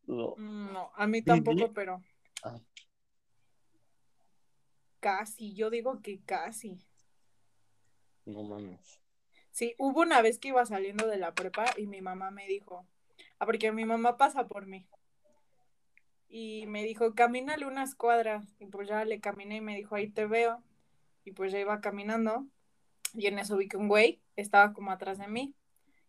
No, 0.06 0.34
no 0.36 0.90
a 0.96 1.06
mí 1.06 1.22
tampoco, 1.22 1.72
pero. 1.72 2.02
Ah. 2.42 2.58
Casi, 5.00 5.54
yo 5.54 5.70
digo 5.70 6.00
que 6.02 6.20
casi. 6.24 6.86
No 8.26 8.42
mames. 8.42 9.00
Sí, 9.50 9.74
hubo 9.78 10.02
una 10.02 10.22
vez 10.22 10.38
que 10.38 10.48
iba 10.48 10.64
saliendo 10.64 11.06
de 11.06 11.18
la 11.18 11.34
prepa 11.34 11.64
y 11.76 11.86
mi 11.86 12.00
mamá 12.00 12.30
me 12.30 12.46
dijo, 12.46 12.86
ah, 13.38 13.46
porque 13.46 13.72
mi 13.72 13.84
mamá 13.84 14.16
pasa 14.16 14.46
por 14.46 14.66
mí. 14.66 14.86
Y 16.28 16.66
me 16.68 16.84
dijo, 16.84 17.14
camínale 17.14 17.66
unas 17.66 17.94
cuadras. 17.94 18.46
Y 18.60 18.66
pues 18.66 18.88
ya 18.88 19.04
le 19.04 19.20
caminé 19.20 19.56
y 19.56 19.60
me 19.60 19.76
dijo, 19.76 19.96
ahí 19.96 20.08
te 20.08 20.26
veo. 20.26 20.62
Y 21.24 21.32
pues 21.32 21.50
ya 21.50 21.58
iba 21.58 21.80
caminando. 21.80 22.46
Y 23.14 23.26
en 23.26 23.38
eso 23.38 23.56
vi 23.56 23.68
que 23.68 23.76
un 23.76 23.88
güey 23.88 24.22
estaba 24.36 24.72
como 24.72 24.92
atrás 24.92 25.18
de 25.18 25.26
mí. 25.26 25.54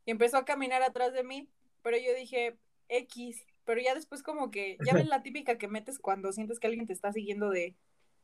Y 0.05 0.11
empezó 0.11 0.37
a 0.37 0.45
caminar 0.45 0.83
atrás 0.83 1.13
de 1.13 1.23
mí. 1.23 1.49
Pero 1.81 1.97
yo 1.97 2.13
dije, 2.13 2.57
X. 2.87 3.47
Pero 3.65 3.81
ya 3.81 3.95
después 3.95 4.21
como 4.21 4.51
que, 4.51 4.77
ya 4.85 4.93
ves 4.93 5.07
la 5.07 5.23
típica 5.23 5.57
que 5.57 5.67
metes 5.67 5.97
cuando 5.97 6.31
sientes 6.31 6.59
que 6.59 6.67
alguien 6.67 6.85
te 6.85 6.93
está 6.93 7.11
siguiendo 7.11 7.49
de 7.49 7.75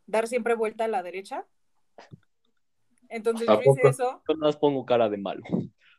dar 0.07 0.27
siempre 0.27 0.55
vuelta 0.55 0.85
a 0.85 0.87
la 0.87 1.03
derecha. 1.03 1.45
Entonces 3.09 3.47
yo 3.47 3.59
hice 3.61 3.87
eso. 3.87 4.23
Yo 4.27 4.35
no 4.35 4.51
pongo 4.53 4.85
cara 4.85 5.09
de 5.09 5.17
malo. 5.17 5.43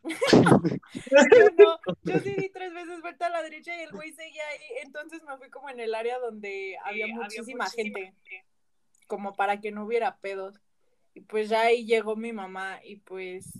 yo 0.03 0.11
no, 1.59 1.79
yo 2.03 2.19
sí 2.19 2.35
di 2.37 2.49
tres 2.51 2.73
veces 2.75 3.01
vuelta 3.01 3.27
a 3.27 3.31
la 3.31 3.43
derecha 3.43 3.77
y 3.77 3.83
el 3.83 3.93
güey 3.93 4.13
seguía 4.13 4.43
ahí. 4.51 4.85
Entonces 4.85 5.23
me 5.23 5.37
fui 5.37 5.51
como 5.51 5.71
en 5.71 5.81
el 5.81 5.95
área 5.95 6.19
donde 6.19 6.77
había, 6.85 7.07
muchísima, 7.09 7.69
gente, 7.71 8.15
como 9.07 9.35
para 9.35 9.61
que 9.61 9.71
no 9.71 9.85
hubiera 9.85 10.17
pedos. 10.19 10.61
Y 11.15 11.21
pues 11.21 11.49
ya 11.49 11.63
ahí 11.63 11.85
llegó 11.85 12.17
mi 12.17 12.33
mamá 12.33 12.81
y 12.85 12.97
pues 12.97 13.59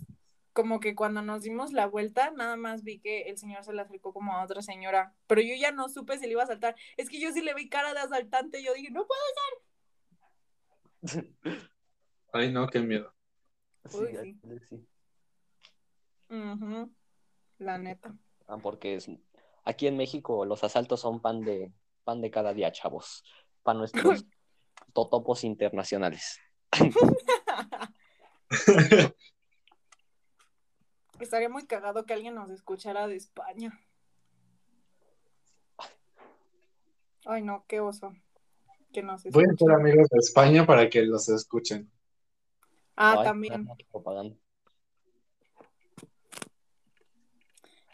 como 0.53 0.79
que 0.79 0.95
cuando 0.95 1.21
nos 1.21 1.43
dimos 1.43 1.71
la 1.71 1.87
vuelta, 1.87 2.31
nada 2.31 2.57
más 2.57 2.83
vi 2.83 2.99
que 2.99 3.23
el 3.23 3.37
señor 3.37 3.63
se 3.63 3.73
le 3.73 3.81
acercó 3.81 4.13
como 4.13 4.33
a 4.33 4.43
otra 4.43 4.61
señora, 4.61 5.13
pero 5.27 5.41
yo 5.41 5.55
ya 5.55 5.71
no 5.71 5.87
supe 5.89 6.17
si 6.17 6.25
le 6.25 6.33
iba 6.33 6.43
a 6.43 6.47
saltar. 6.47 6.75
Es 6.97 7.09
que 7.09 7.19
yo 7.19 7.31
sí 7.31 7.41
le 7.41 7.53
vi 7.53 7.69
cara 7.69 7.93
de 7.93 7.99
asaltante, 7.99 8.63
yo 8.63 8.73
dije, 8.73 8.89
no 8.91 9.05
puedo 9.05 9.21
ser. 9.21 9.68
Ay, 12.33 12.51
no, 12.51 12.67
qué 12.67 12.79
miedo. 12.79 13.13
sí. 13.89 14.37
La 17.57 17.77
neta. 17.77 18.13
Ah, 18.47 18.57
porque 18.57 18.95
es, 18.95 19.09
aquí 19.65 19.87
en 19.87 19.97
México 19.97 20.45
los 20.45 20.63
asaltos 20.63 21.01
son 21.01 21.21
pan 21.21 21.41
de, 21.41 21.73
pan 22.03 22.21
de 22.21 22.31
cada 22.31 22.53
día, 22.53 22.71
chavos. 22.71 23.23
Para 23.63 23.79
nuestros 23.79 23.93
totopos 24.93 25.43
internacionales. 25.43 26.39
Estaría 31.19 31.49
muy 31.49 31.67
cagado 31.67 32.05
que 32.05 32.13
alguien 32.13 32.35
nos 32.35 32.49
escuchara 32.49 33.05
de 33.07 33.17
España. 33.17 33.77
Ay, 37.25 37.41
no, 37.41 37.65
qué 37.67 37.81
oso. 37.81 38.13
Voy 39.31 39.43
a 39.45 39.55
ser 39.55 39.71
amigos 39.71 40.09
de 40.09 40.17
España 40.17 40.65
para 40.65 40.89
que 40.89 41.03
los 41.03 41.29
escuchen. 41.29 41.91
Ah, 42.95 43.21
también. 43.23 43.67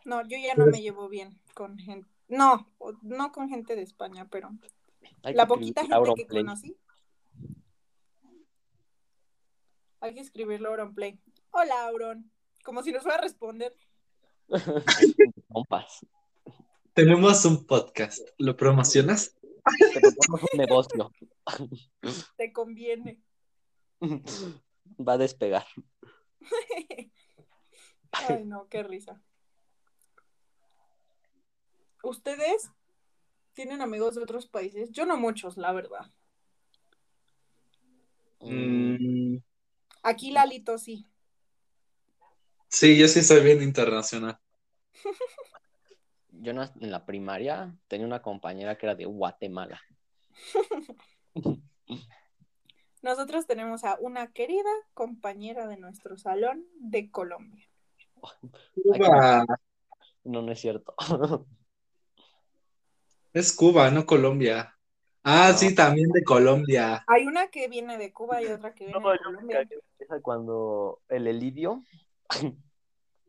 No, 0.05 0.21
yo 0.27 0.37
ya 0.37 0.55
no 0.55 0.67
me 0.67 0.81
llevo 0.81 1.09
bien 1.09 1.39
con 1.53 1.77
gente. 1.77 2.07
No, 2.27 2.71
no 3.01 3.31
con 3.31 3.49
gente 3.49 3.75
de 3.75 3.81
España, 3.81 4.27
pero 4.29 4.51
la 5.23 5.45
poquita 5.47 5.85
gente 5.85 6.13
que 6.15 6.27
conocí. 6.27 6.75
Hay 9.99 10.13
que 10.13 10.21
escribirlo 10.21 10.69
Auronplay. 10.69 11.19
Hola, 11.51 11.87
Auron. 11.87 12.31
Como 12.63 12.83
si 12.83 12.91
nos 12.91 13.03
fuera 13.03 13.17
a 13.17 13.21
responder. 13.21 13.73
Tenemos 16.93 17.43
un 17.45 17.65
podcast. 17.65 18.27
¿Lo 18.37 18.55
promocionas? 18.55 19.35
Tenemos 19.93 20.17
un 20.29 20.57
negocio. 20.57 21.11
Te 22.37 22.53
conviene. 22.53 23.21
Va 24.99 25.13
a 25.13 25.17
despegar. 25.17 25.65
Ay, 28.11 28.45
no, 28.45 28.67
qué 28.69 28.83
risa. 28.83 29.21
¿Ustedes 32.03 32.71
tienen 33.53 33.81
amigos 33.81 34.15
de 34.15 34.21
otros 34.21 34.47
países? 34.47 34.91
Yo 34.91 35.05
no 35.05 35.17
muchos, 35.17 35.57
la 35.57 35.73
verdad. 35.73 36.11
Mm. 38.41 39.37
Aquí 40.03 40.31
Lalito 40.31 40.77
sí. 40.77 41.05
Sí, 42.69 42.97
yo 42.97 43.07
sí 43.07 43.23
soy 43.23 43.43
bien 43.43 43.61
internacional. 43.61 44.37
Yo 46.45 46.51
en 46.51 46.91
la 46.91 47.05
primaria 47.07 47.75
tenía 47.87 48.05
una 48.05 48.21
compañera 48.21 48.77
que 48.77 48.85
era 48.85 48.93
de 48.93 49.05
Guatemala. 49.05 49.81
Nosotros 53.01 53.47
tenemos 53.47 53.83
a 53.83 53.97
una 53.99 54.31
querida 54.31 54.69
compañera 54.93 55.67
de 55.67 55.77
nuestro 55.77 56.17
salón 56.17 56.67
de 56.75 57.09
Colombia. 57.09 57.67
Cuba. 58.75 59.45
No, 60.23 60.43
no 60.43 60.51
es 60.51 60.59
cierto. 60.59 60.93
Es 63.33 63.51
Cuba, 63.53 63.91
no 63.91 64.05
Colombia. 64.05 64.77
Ah, 65.21 65.51
sí, 65.51 65.75
también 65.75 66.09
de 66.11 66.23
Colombia. 66.23 67.03
Hay 67.05 67.27
una 67.27 67.49
que 67.49 67.67
viene 67.67 67.97
de 67.97 68.13
Cuba 68.13 68.41
y 68.41 68.45
otra 68.45 68.73
que 68.73 68.85
viene 68.85 68.97
de 68.97 69.17
Colombia. 69.17 69.67
cuando 70.21 71.01
el 71.09 71.27
Elidio. 71.27 71.83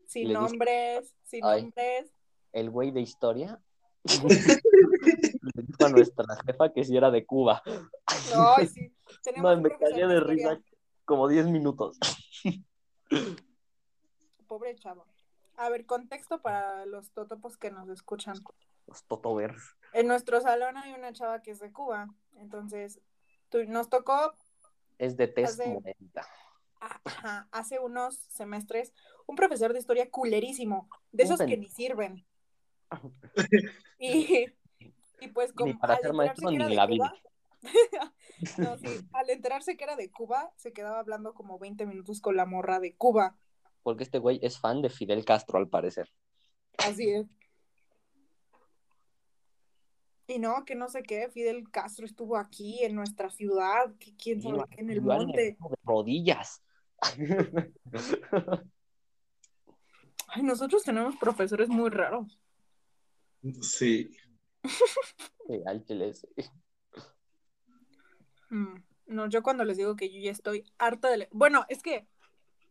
Sin 0.05 0.31
nombres, 0.31 1.13
sin 1.23 1.41
nombres. 1.41 2.16
El 2.51 2.69
güey 2.69 2.91
de 2.91 3.01
historia. 3.01 3.59
le 5.55 5.63
dijo 5.63 5.85
a 5.85 5.89
nuestra 5.89 6.25
jefa 6.45 6.71
que 6.73 6.83
si 6.83 6.95
era 6.95 7.11
de 7.11 7.25
Cuba. 7.25 7.61
Ay, 8.35 8.67
sí. 8.67 8.93
Tenemos 9.23 9.61
me 9.61 9.69
caía 9.77 10.07
de 10.07 10.19
risa 10.19 10.59
como 11.05 11.27
10 11.27 11.47
minutos. 11.47 11.97
Pobre 14.47 14.75
chavo. 14.75 15.05
A 15.55 15.69
ver, 15.69 15.85
contexto 15.85 16.41
para 16.41 16.85
los 16.85 17.11
totopos 17.11 17.57
que 17.57 17.71
nos 17.71 17.89
escuchan. 17.89 18.35
Los 18.85 19.03
totobers. 19.05 19.75
En 19.93 20.07
nuestro 20.07 20.39
salón 20.41 20.77
hay 20.77 20.93
una 20.93 21.13
chava 21.13 21.41
que 21.41 21.51
es 21.51 21.59
de 21.59 21.71
Cuba. 21.71 22.07
Entonces, 22.35 23.01
nos 23.67 23.89
tocó. 23.89 24.33
Es 24.97 25.17
de 25.17 25.27
test 25.27 25.59
Ajá, 26.79 27.47
hace 27.51 27.79
unos 27.79 28.17
semestres, 28.29 28.93
un 29.25 29.35
profesor 29.35 29.73
de 29.73 29.79
historia 29.79 30.11
culerísimo, 30.11 30.87
de 31.11 31.23
esos 31.23 31.39
que 31.39 31.57
ni 31.57 31.69
sirven. 31.69 32.23
y, 33.99 34.45
y 35.19 35.27
pues 35.29 35.53
como 35.53 35.77
para 35.79 35.97
ser 35.97 36.13
maestro 36.13 36.51
ni 36.51 36.57
la 36.57 36.85
vida. 36.85 37.13
no, 38.57 38.77
sí, 38.77 38.87
al 39.13 39.29
enterarse 39.29 39.77
que 39.77 39.83
era 39.83 39.95
de 39.95 40.11
Cuba, 40.11 40.51
se 40.55 40.73
quedaba 40.73 40.99
hablando 40.99 41.33
como 41.33 41.59
20 41.59 41.85
minutos 41.85 42.21
con 42.21 42.35
la 42.35 42.45
morra 42.45 42.79
de 42.79 42.95
Cuba. 42.95 43.37
Porque 43.83 44.03
este 44.03 44.19
güey 44.19 44.39
es 44.41 44.59
fan 44.59 44.81
de 44.81 44.89
Fidel 44.89 45.25
Castro, 45.25 45.57
al 45.57 45.69
parecer. 45.69 46.11
Así 46.77 47.09
es. 47.09 47.27
Y 50.27 50.39
no, 50.39 50.65
que 50.65 50.75
no 50.75 50.89
sé 50.89 51.03
qué, 51.03 51.29
Fidel 51.29 51.71
Castro 51.71 52.05
estuvo 52.05 52.35
aquí 52.35 52.83
en 52.83 52.95
nuestra 52.95 53.29
ciudad, 53.29 53.95
que 53.97 54.13
quién 54.17 54.41
sabe 54.41 54.65
qué, 54.69 54.81
en 54.81 54.89
el 54.89 55.01
monte. 55.01 55.41
de 55.41 55.57
rodillas. 55.85 56.61
Ay, 60.27 60.43
nosotros 60.43 60.83
tenemos 60.83 61.15
profesores 61.15 61.69
muy 61.69 61.89
raros. 61.89 62.37
Sí. 63.61 64.11
Sí, 65.47 65.61
al 65.65 65.85
mm, 68.49 68.83
No, 69.05 69.29
yo 69.29 69.41
cuando 69.41 69.63
les 69.63 69.77
digo 69.77 69.95
que 69.95 70.11
yo 70.11 70.19
ya 70.19 70.31
estoy 70.31 70.65
harta 70.77 71.09
de... 71.09 71.29
Bueno, 71.31 71.65
es 71.69 71.81
que 71.81 72.05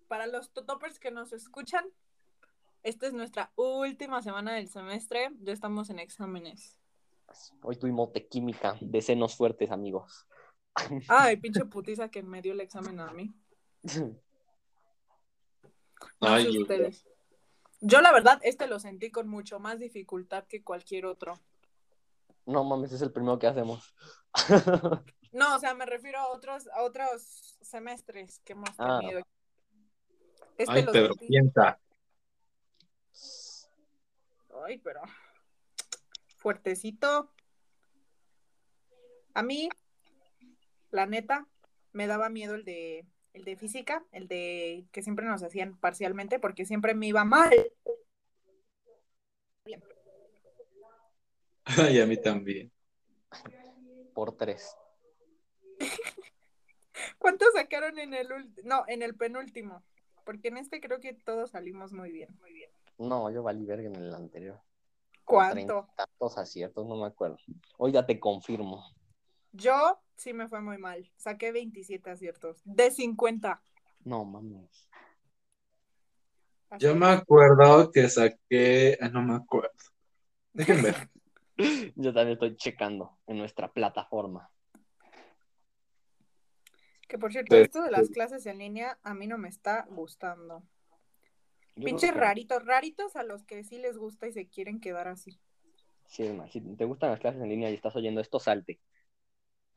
para 0.09 0.27
los 0.27 0.51
totopers 0.51 0.99
que 0.99 1.11
nos 1.11 1.33
escuchan, 1.33 1.87
esta 2.83 3.07
es 3.07 3.15
nuestra 3.15 3.51
última 3.57 4.21
semana 4.21 4.53
del 4.53 4.69
semestre, 4.69 5.31
ya 5.41 5.55
estamos 5.55 5.89
en 5.89 6.01
exámenes. 6.01 6.79
Hoy 7.63 7.77
tuvimos 7.77 8.13
de 8.13 8.27
química, 8.29 8.77
de 8.81 9.01
senos 9.03 9.37
fuertes, 9.37 9.71
amigos. 9.71 10.27
Ay, 11.09 11.37
pinche 11.41 11.65
putiza 11.65 12.11
que 12.11 12.23
me 12.23 12.43
dio 12.43 12.53
el 12.53 12.61
examen 12.61 13.01
a 13.01 13.13
mí. 13.13 13.35
Ay, 16.21 16.59
ustedes. 16.59 17.07
Yo 17.81 18.01
la 18.01 18.13
verdad, 18.13 18.41
este 18.43 18.67
lo 18.67 18.81
sentí 18.81 19.11
con 19.11 19.29
mucho 19.29 19.59
más 19.59 19.79
dificultad 19.79 20.45
que 20.45 20.63
cualquier 20.63 21.07
otro. 21.07 21.39
No 22.47 22.65
mames, 22.65 22.93
es 22.93 23.03
el 23.03 23.13
primero 23.13 23.39
que 23.39 23.47
hacemos. 23.47 23.95
no, 25.33 25.57
o 25.57 25.59
sea, 25.59 25.75
me 25.75 25.85
refiero 25.85 26.19
a 26.19 26.29
otros, 26.29 26.69
a 26.69 26.83
otros 26.83 27.59
semestres 27.61 28.41
que 28.41 28.53
hemos 28.53 28.71
ah. 28.79 28.99
tenido. 29.01 29.21
Este 30.57 30.73
Ay, 30.73 30.87
Pedro, 30.87 31.15
piensa. 31.17 31.79
Ay, 34.65 34.79
pero 34.79 35.03
fuertecito. 36.37 37.31
A 39.35 39.43
mí, 39.43 39.69
la 40.91 41.07
neta, 41.07 41.47
me 41.93 42.07
daba 42.07 42.31
miedo 42.31 42.55
el 42.55 42.65
de 42.65 43.05
el 43.37 43.45
de 43.45 43.57
física, 43.57 44.05
el 44.13 44.29
de 44.29 44.87
que 44.93 45.03
siempre 45.03 45.27
nos 45.27 45.43
hacían 45.43 45.77
parcialmente 45.77 46.39
porque 46.39 46.65
siempre 46.65 46.95
me 46.95 47.09
iba 47.09 47.23
mal. 47.25 47.53
Ay, 51.65 52.01
a 52.01 52.07
mí 52.07 52.17
también. 52.17 52.73
Por 54.15 54.35
tres. 54.37 54.75
¿Cuántos 57.19 57.53
sacaron 57.53 57.99
en 57.99 58.15
el 58.15 58.29
no, 58.65 58.85
en 58.89 59.03
el 59.03 59.15
penúltimo? 59.15 59.83
Porque 60.25 60.49
en 60.49 60.57
este 60.57 60.81
creo 60.81 61.01
que 61.01 61.13
todos 61.13 61.51
salimos 61.51 61.93
muy 61.93 62.11
bien, 62.11 62.35
muy 62.41 62.55
bien. 62.55 62.71
No, 62.99 63.31
yo 63.31 63.43
valí 63.43 63.67
verga 63.67 63.89
en 63.89 63.97
el 63.97 64.15
anterior. 64.15 64.59
¿Cuánto? 65.25 65.89
Tantos 65.95 66.39
aciertos, 66.39 66.87
no 66.87 66.97
me 66.97 67.07
acuerdo. 67.07 67.37
Hoy 67.77 67.93
ya 67.93 68.07
te 68.07 68.19
confirmo. 68.19 68.83
Yo 69.57 69.99
sí 70.17 70.35
me 70.35 70.49
fue 70.49 70.61
muy 70.61 70.79
mal. 70.79 71.11
Saqué 71.17 71.51
27 71.51 72.11
aciertos. 72.11 72.61
De 72.65 72.91
50. 72.91 73.63
No 74.05 74.25
mames. 74.25 74.89
Yo 76.79 76.95
me 76.95 77.07
acuerdo 77.07 77.91
que 77.91 78.09
saqué. 78.09 78.99
Ah, 79.01 79.09
no 79.09 79.23
me 79.23 79.35
acuerdo. 79.35 79.71
Déjenme 80.53 80.93
ver. 80.93 81.11
Yo 81.97 82.13
también 82.13 82.35
estoy 82.35 82.57
checando 82.57 83.19
en 83.27 83.39
nuestra 83.39 83.73
plataforma. 83.73 84.51
Que 87.09 87.19
por 87.19 87.33
cierto, 87.33 87.57
esto 87.57 87.83
de 87.83 87.91
las 87.91 88.11
clases 88.11 88.45
en 88.47 88.59
línea 88.59 88.99
a 89.03 89.15
mí 89.15 89.27
no 89.27 89.39
me 89.39 89.49
está 89.49 89.87
gustando. 89.89 90.65
Pinches 91.77 92.15
raritos, 92.15 92.65
raritos 92.65 93.17
a 93.17 93.23
los 93.23 93.45
que 93.45 93.63
sí 93.65 93.79
les 93.79 93.97
gusta 93.97 94.27
y 94.27 94.33
se 94.33 94.49
quieren 94.49 94.81
quedar 94.81 95.09
así. 95.09 95.39
Sí, 96.07 96.29
si 96.51 96.61
te 96.61 96.85
gustan 96.85 97.11
las 97.11 97.21
clases 97.21 97.41
en 97.41 97.49
línea 97.49 97.71
y 97.71 97.75
estás 97.75 97.95
oyendo 97.97 98.21
esto, 98.21 98.41
salte. 98.41 98.81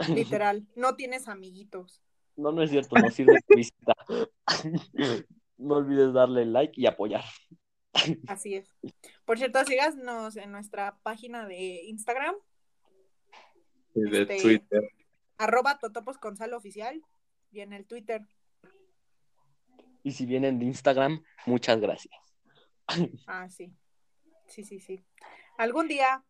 Literal, 0.07 0.65
no 0.75 0.95
tienes 0.95 1.27
amiguitos. 1.27 2.01
No, 2.35 2.51
no 2.51 2.63
es 2.63 2.69
cierto, 2.69 2.95
no 2.95 3.09
sirve 3.11 3.33
de 3.33 3.55
visita. 3.55 3.93
no 5.57 5.75
olvides 5.75 6.13
darle 6.13 6.45
like 6.45 6.79
y 6.79 6.85
apoyar. 6.85 7.23
Así 8.27 8.55
es. 8.55 8.73
Por 9.25 9.37
cierto, 9.37 9.63
síganos 9.65 10.37
en 10.37 10.51
nuestra 10.51 10.97
página 11.03 11.45
de 11.47 11.83
Instagram. 11.83 12.35
Y 13.93 14.01
de 14.09 14.21
este, 14.21 14.41
Twitter. 14.41 14.89
Arroba 15.37 15.79
Totopos 15.79 16.17
Oficial 16.55 17.01
y 17.51 17.61
en 17.61 17.73
el 17.73 17.85
Twitter. 17.85 18.25
Y 20.03 20.11
si 20.11 20.25
vienen 20.25 20.59
de 20.59 20.65
Instagram, 20.65 21.23
muchas 21.45 21.79
gracias. 21.79 22.15
Ah, 23.27 23.49
sí. 23.49 23.73
Sí, 24.47 24.63
sí, 24.63 24.79
sí. 24.79 25.05
Algún 25.57 25.87
día, 25.87 26.23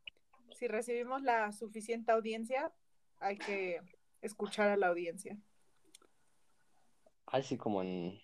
si 0.57 0.67
recibimos 0.67 1.21
la 1.21 1.51
suficiente 1.51 2.11
audiencia, 2.11 2.73
hay 3.19 3.37
que 3.37 3.81
escuchar 4.21 4.69
a 4.69 4.77
la 4.77 4.87
audiencia. 4.87 5.37
Así 7.25 7.57
como 7.57 7.81
en 7.81 8.19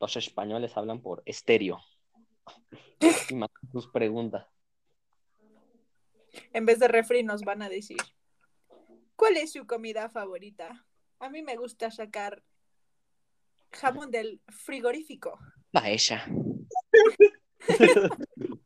los 0.00 0.16
españoles 0.16 0.76
hablan 0.76 1.00
por 1.00 1.22
estéreo. 1.26 1.80
y 3.28 3.34
más 3.34 3.50
tus 3.72 3.88
preguntas. 3.88 4.46
En 6.52 6.66
vez 6.66 6.78
de 6.78 6.88
refri 6.88 7.22
nos 7.22 7.42
van 7.42 7.62
a 7.62 7.68
decir, 7.68 7.98
¿cuál 9.16 9.36
es 9.36 9.52
su 9.52 9.66
comida 9.66 10.08
favorita? 10.08 10.86
A 11.20 11.28
mí 11.30 11.42
me 11.42 11.56
gusta 11.56 11.90
sacar 11.90 12.42
jamón 13.72 14.10
del 14.10 14.40
frigorífico. 14.48 15.38
Paella. 15.72 16.26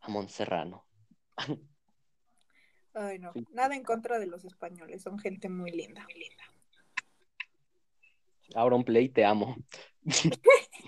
jamón 0.00 0.28
serrano. 0.28 0.86
Ay, 2.94 3.18
no. 3.18 3.32
Nada 3.52 3.74
en 3.74 3.82
contra 3.84 4.18
de 4.18 4.26
los 4.26 4.44
españoles. 4.44 5.02
Son 5.02 5.18
gente 5.18 5.48
muy 5.48 5.70
linda. 5.70 6.02
Muy 6.04 6.14
linda. 6.14 6.44
Auron 8.54 8.84
Play, 8.84 9.08
te 9.08 9.24
amo. 9.24 9.56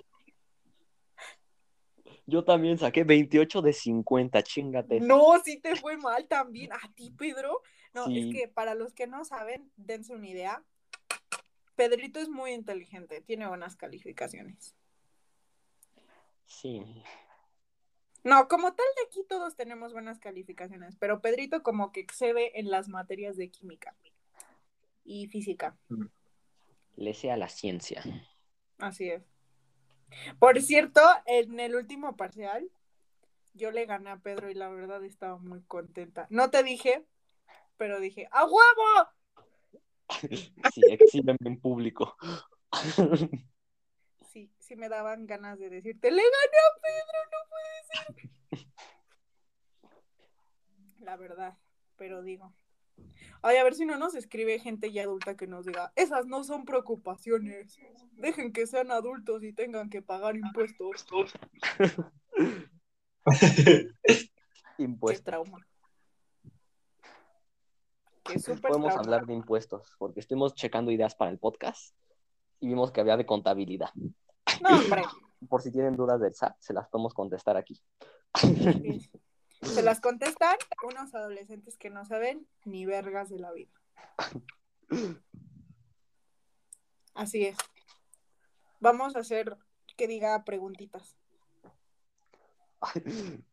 Yo 2.27 2.45
también 2.45 2.79
saqué 2.79 3.05
28 3.05 3.61
de 3.63 3.73
50, 3.73 4.43
chingate. 4.43 5.01
No, 5.01 5.39
sí 5.45 5.61
te 5.61 5.77
fue 5.77 5.97
mal 5.99 6.27
también. 6.27 6.73
¿A 6.73 6.81
ti, 6.95 7.11
Pedro? 7.11 7.61
No, 7.93 8.07
Sí. 8.07 8.19
es 8.19 8.35
que 8.35 8.49
para 8.49 8.75
los 8.75 8.95
que 8.95 9.07
no 9.07 9.25
saben, 9.25 9.71
dense 9.77 10.15
una 10.15 10.29
idea. 10.29 10.65
Pedrito 11.77 12.21
es 12.21 12.29
muy 12.29 12.53
inteligente, 12.53 13.21
tiene 13.21 13.47
buenas 13.49 13.77
calificaciones. 13.77 14.75
Sí. 16.47 16.83
No, 18.25 18.49
como 18.49 18.75
tal 18.75 18.87
de 18.97 19.07
aquí 19.07 19.23
todos 19.29 19.55
tenemos 19.55 19.93
buenas 19.93 20.19
calificaciones, 20.19 20.97
pero 20.97 21.21
Pedrito 21.21 21.63
como 21.63 21.93
que 21.93 22.01
excede 22.01 22.59
en 22.59 22.71
las 22.71 22.89
materias 22.89 23.37
de 23.37 23.51
química 23.51 23.95
y 25.05 25.27
física. 25.27 25.77
Le 26.97 27.13
sea 27.13 27.37
la 27.37 27.51
ciencia. 27.51 28.03
Así 28.79 29.11
es. 29.11 29.23
Por 30.39 30.61
cierto, 30.63 31.03
en 31.27 31.61
el 31.61 31.75
último 31.75 32.17
parcial, 32.17 32.71
yo 33.53 33.71
le 33.71 33.85
gané 33.85 34.11
a 34.11 34.17
Pedro 34.17 34.51
y 34.51 34.55
la 34.55 34.71
verdad 34.71 35.05
estaba 35.05 35.37
muy 35.37 35.61
contenta. 35.63 36.27
No 36.31 36.51
te 36.51 36.63
dije, 36.63 37.05
pero 37.77 38.01
dije, 38.01 38.27
¡a 38.31 38.45
huevo! 38.45 39.11
Sí, 40.73 40.83
exhíbeme 40.89 41.39
en 41.45 41.61
público. 41.61 42.17
Sí, 44.65 44.77
me 44.77 44.89
daban 44.89 45.27
ganas 45.27 45.59
de 45.59 45.69
decirte, 45.69 46.11
le 46.11 46.23
gané 46.23 46.33
a 46.33 46.71
Pedro, 46.81 47.19
no 47.33 47.39
puede 47.51 48.65
ser. 48.65 48.71
La 51.01 51.17
verdad, 51.19 51.59
pero 51.97 52.23
digo. 52.23 52.55
Ay, 53.43 53.59
a 53.59 53.65
ver 53.65 53.75
si 53.75 53.85
no 53.85 53.99
nos 53.99 54.15
escribe 54.15 54.59
gente 54.59 54.91
ya 54.91 55.03
adulta 55.03 55.37
que 55.37 55.47
nos 55.47 55.67
diga, 55.67 55.93
esas 55.97 56.25
no 56.25 56.45
son 56.45 56.65
preocupaciones. 56.65 57.77
Dejen 58.13 58.55
que 58.55 58.67
sean 58.67 58.91
adultos 58.91 59.43
y 59.45 59.53
tengan 59.53 59.91
que 59.91 60.01
pagar 60.01 60.35
impuestos. 60.35 61.05
Qué 63.25 64.83
Impuestos. 64.83 65.25
trauma. 65.25 65.59
Qué 68.25 68.39
súper 68.39 68.63
Podemos 68.63 68.95
trauma. 68.95 69.03
hablar 69.03 69.27
de 69.27 69.35
impuestos, 69.35 69.95
porque 69.99 70.21
estuvimos 70.21 70.55
checando 70.55 70.91
ideas 70.91 71.15
para 71.15 71.31
el 71.31 71.39
podcast 71.39 71.95
y 72.61 72.69
vimos 72.69 72.91
que 72.93 73.03
había 73.03 73.19
de 73.19 73.27
contabilidad. 73.27 73.91
No, 74.63 74.71
hombre. 74.71 75.03
Por 75.49 75.61
si 75.61 75.71
tienen 75.71 75.95
dudas 75.97 76.21
del 76.21 76.35
SAT, 76.35 76.57
se 76.59 76.73
las 76.73 76.89
podemos 76.89 77.13
contestar 77.13 77.57
aquí. 77.57 77.81
sí. 78.35 79.11
Se 79.63 79.83
las 79.83 80.01
contestan 80.01 80.57
unos 80.83 81.15
adolescentes 81.15 81.77
que 81.79 81.91
no 81.91 82.05
saben 82.05 82.47
ni 82.65 82.87
vergas 82.87 83.31
de 83.31 83.39
la 83.39 83.53
vida. 83.53 83.73
Así 87.15 87.47
es. 87.47 87.57
Vamos 88.81 89.17
a 89.17 89.21
hacer 89.21 89.57
que 89.97 90.07
diga 90.07 90.45
preguntitas. 90.45 91.17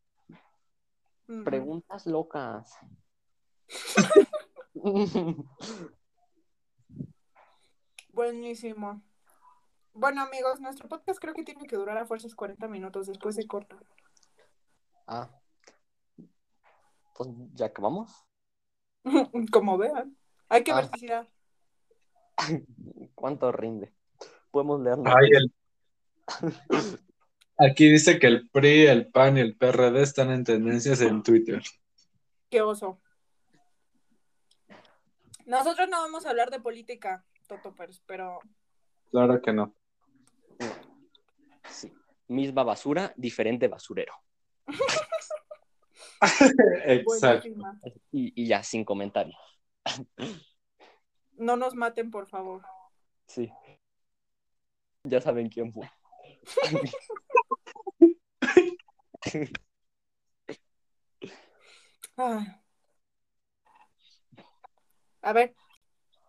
Preguntas 1.46 2.06
locas. 2.06 2.76
Buenísimo. 8.10 9.02
Bueno, 9.94 10.22
amigos, 10.22 10.60
nuestro 10.62 10.88
podcast 10.88 11.20
creo 11.20 11.34
que 11.34 11.44
tiene 11.44 11.68
que 11.68 11.76
durar 11.76 11.98
a 11.98 12.06
fuerzas 12.06 12.34
40 12.36 12.68
minutos 12.68 13.08
después 13.08 13.36
de 13.36 13.48
corta. 13.48 13.78
ah. 15.08 15.30
Pues 17.16 17.30
ya 17.54 17.68
acabamos. 17.68 18.26
Como 19.52 19.78
vean. 19.78 20.18
Hay 20.50 20.64
que 20.64 20.74
ver 20.74 20.90
Ah. 20.92 20.98
si 20.98 21.08
da. 21.08 21.28
¿Cuánto 23.16 23.52
rinde? 23.52 23.94
Podemos 24.50 24.82
leerlo. 24.82 25.04
Ay, 25.08 25.30
el- 25.32 25.54
Aquí 27.58 27.90
dice 27.90 28.18
que 28.18 28.26
el 28.28 28.50
PRI, 28.50 28.88
el 28.88 29.12
PAN 29.12 29.38
y 29.38 29.42
el 29.42 29.56
PRD 29.56 30.02
están 30.02 30.32
en 30.32 30.44
tendencias 30.44 31.00
en 31.02 31.22
Twitter. 31.22 31.62
Qué 32.50 32.62
oso. 32.62 33.00
Nosotros 35.46 35.88
no 35.90 36.00
vamos 36.02 36.26
a 36.26 36.32
hablar 36.32 36.50
de 36.50 36.60
política, 36.60 37.24
Totopers, 37.48 38.02
pero 38.08 38.40
Claro 39.12 39.42
que 39.42 39.54
no. 39.54 39.76
Sí. 41.70 41.92
Misma 42.28 42.64
basura, 42.64 43.14
diferente 43.18 43.68
basurero. 43.68 44.14
Exacto. 46.86 47.48
Y, 48.12 48.44
y 48.44 48.48
ya, 48.48 48.64
sin 48.64 48.86
comentarios. 48.86 49.38
No 51.34 51.58
nos 51.58 51.74
maten, 51.76 52.12
por 52.12 52.28
favor. 52.28 52.62
Sí. 53.28 53.52
Ya 55.04 55.20
saben 55.20 55.50
quién 55.50 55.74
fue. 55.74 55.90
Ah. 62.18 62.60
A 65.22 65.34
ver, 65.34 65.54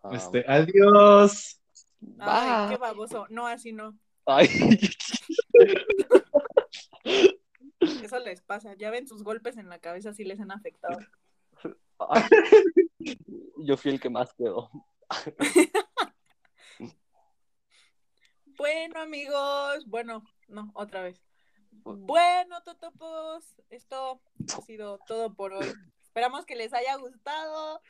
Ah, 0.05 0.09
Este, 0.15 0.43
adiós. 0.45 1.61
ay, 2.19 2.67
bye. 2.67 2.75
qué 2.75 2.77
baboso. 2.77 3.25
No, 3.29 3.47
así 3.47 3.71
no. 3.71 3.97
Ay. 4.25 4.47
Eso 7.79 8.19
les 8.19 8.41
pasa. 8.41 8.75
Ya 8.75 8.91
ven 8.91 9.07
sus 9.07 9.23
golpes 9.23 9.57
en 9.57 9.69
la 9.69 9.79
cabeza 9.79 10.13
si 10.13 10.23
les 10.23 10.39
han 10.39 10.51
afectado. 10.51 10.99
Ay. 11.99 12.23
Yo 13.57 13.77
fui 13.77 13.91
el 13.91 13.99
que 13.99 14.09
más 14.09 14.33
quedó. 14.33 14.69
Bueno, 18.57 19.01
amigos. 19.01 19.85
Bueno, 19.87 20.23
no, 20.47 20.71
otra 20.75 21.01
vez. 21.01 21.21
Bueno, 21.71 22.61
Totopos, 22.63 23.55
esto 23.69 24.21
ha 24.55 24.61
sido 24.61 24.99
todo 25.07 25.33
por 25.33 25.53
hoy. 25.53 25.67
Esperamos 26.01 26.45
que 26.45 26.55
les 26.55 26.73
haya 26.73 26.95
gustado. 26.95 27.81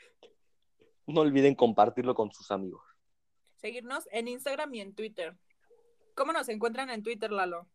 No 1.06 1.22
olviden 1.22 1.54
compartirlo 1.54 2.16
con 2.16 2.32
sus 2.32 2.50
amigos. 2.50 2.82
Seguirnos 3.58 4.08
en 4.12 4.30
Instagram 4.30 4.74
y 4.74 4.82
en 4.82 4.96
Twitter. 4.96 5.38
¿Cómo 6.16 6.34
nos 6.34 6.50
encuentran 6.50 6.90
en 6.90 7.04
Twitter, 7.04 7.32
Lalo? 7.32 7.68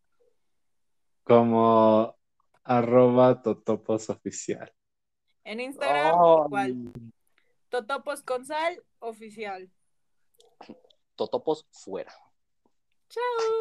Como 1.25 2.17
arroba 2.65 3.43
totopos 3.43 4.11
oficial. 4.11 4.73
En 5.45 5.61
Instagram, 5.61 6.15
Ay. 6.15 6.45
igual. 6.47 6.93
Totopos 7.69 8.23
con 8.23 8.45
sal 8.45 8.83
oficial. 8.99 9.71
Totopos 11.17 11.67
fuera. 11.71 12.13
Chao. 13.09 13.49